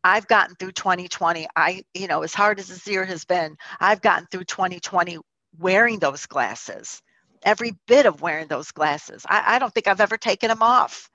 I've 0.03 0.27
gotten 0.27 0.57
through 0.57 0.73
2020. 0.73 1.46
I, 1.55 1.85
you 1.94 2.09
know, 2.09 2.25
as 2.25 2.35
hard 2.35 2.59
as 2.59 2.66
this 2.66 2.85
year 2.88 3.05
has 3.05 3.25
been, 3.25 3.55
I've 3.79 4.01
gotten 4.01 4.27
through 4.27 4.44
2020 4.44 5.18
wearing 5.57 6.01
those 6.01 6.27
glasses 6.27 7.01
every 7.42 7.72
bit 7.87 8.07
of 8.07 8.22
wearing 8.22 8.48
those 8.48 8.72
glasses. 8.72 9.24
I, 9.29 9.57
I 9.57 9.59
don't 9.59 9.72
think 9.72 9.88
I've 9.88 10.00
ever 10.00 10.16
taken 10.16 10.48
them 10.48 10.62
off. 10.62 11.11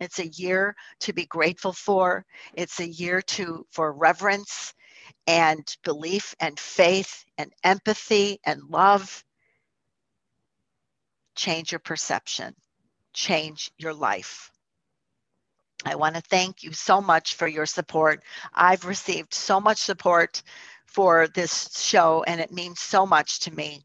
It's 0.00 0.18
a 0.18 0.28
year 0.28 0.76
to 1.00 1.12
be 1.12 1.26
grateful 1.26 1.72
for. 1.72 2.24
It's 2.54 2.80
a 2.80 2.88
year 2.88 3.20
to 3.22 3.66
for 3.70 3.92
reverence 3.92 4.72
and 5.26 5.66
belief 5.84 6.34
and 6.40 6.58
faith 6.58 7.24
and 7.36 7.52
empathy 7.64 8.38
and 8.44 8.62
love. 8.68 9.24
Change 11.34 11.72
your 11.72 11.80
perception. 11.80 12.54
Change 13.12 13.70
your 13.78 13.94
life. 13.94 14.50
I 15.84 15.94
want 15.94 16.16
to 16.16 16.20
thank 16.22 16.62
you 16.62 16.72
so 16.72 17.00
much 17.00 17.34
for 17.34 17.46
your 17.46 17.66
support. 17.66 18.22
I've 18.52 18.84
received 18.84 19.32
so 19.34 19.60
much 19.60 19.78
support 19.78 20.42
for 20.86 21.28
this 21.28 21.68
show, 21.78 22.24
and 22.24 22.40
it 22.40 22.52
means 22.52 22.80
so 22.80 23.06
much 23.06 23.40
to 23.40 23.54
me 23.54 23.84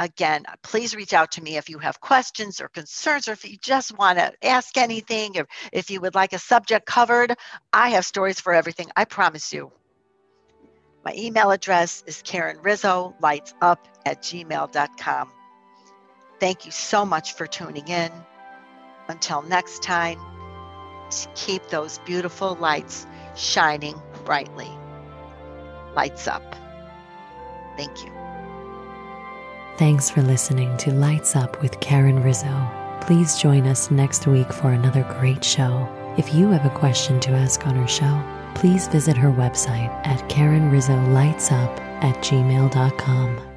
again, 0.00 0.44
uh, 0.48 0.54
please 0.62 0.96
reach 0.96 1.12
out 1.12 1.32
to 1.32 1.42
me 1.42 1.56
if 1.56 1.68
you 1.68 1.78
have 1.78 2.00
questions 2.00 2.60
or 2.60 2.68
concerns, 2.68 3.28
or 3.28 3.32
if 3.32 3.48
you 3.48 3.56
just 3.58 3.96
want 3.96 4.18
to 4.18 4.32
ask 4.42 4.76
anything, 4.76 5.38
or 5.38 5.46
if 5.72 5.90
you 5.90 6.00
would 6.00 6.16
like 6.16 6.32
a 6.32 6.38
subject 6.38 6.86
covered. 6.86 7.36
I 7.72 7.90
have 7.90 8.04
stories 8.04 8.40
for 8.40 8.52
everything, 8.52 8.90
I 8.96 9.04
promise 9.04 9.52
you. 9.52 9.70
My 11.04 11.12
email 11.16 11.50
address 11.50 12.02
is 12.06 12.22
Karen 12.22 12.58
Rizzo, 12.62 13.14
lightsup 13.22 13.78
at 14.04 14.22
gmail.com. 14.22 15.30
Thank 16.40 16.66
you 16.66 16.72
so 16.72 17.04
much 17.04 17.34
for 17.34 17.46
tuning 17.46 17.86
in. 17.88 18.10
Until 19.08 19.42
next 19.42 19.82
time, 19.82 20.18
keep 21.34 21.66
those 21.68 21.98
beautiful 22.00 22.56
lights 22.60 23.06
shining 23.36 24.00
brightly. 24.24 24.70
Lights 25.94 26.26
up. 26.26 26.54
Thank 27.76 28.04
you. 28.04 28.29
Thanks 29.80 30.10
for 30.10 30.20
listening 30.20 30.76
to 30.76 30.92
Lights 30.92 31.34
Up 31.34 31.62
with 31.62 31.80
Karen 31.80 32.22
Rizzo. 32.22 32.68
Please 33.00 33.38
join 33.38 33.66
us 33.66 33.90
next 33.90 34.26
week 34.26 34.52
for 34.52 34.72
another 34.72 35.04
great 35.18 35.42
show. 35.42 35.88
If 36.18 36.34
you 36.34 36.50
have 36.50 36.66
a 36.66 36.78
question 36.78 37.18
to 37.20 37.30
ask 37.30 37.66
on 37.66 37.78
our 37.78 37.88
show, 37.88 38.22
please 38.54 38.88
visit 38.88 39.16
her 39.16 39.30
website 39.30 39.88
at 40.06 40.20
KarenRizzoLightsUp 40.28 41.80
at 42.02 42.14
gmail.com. 42.16 43.49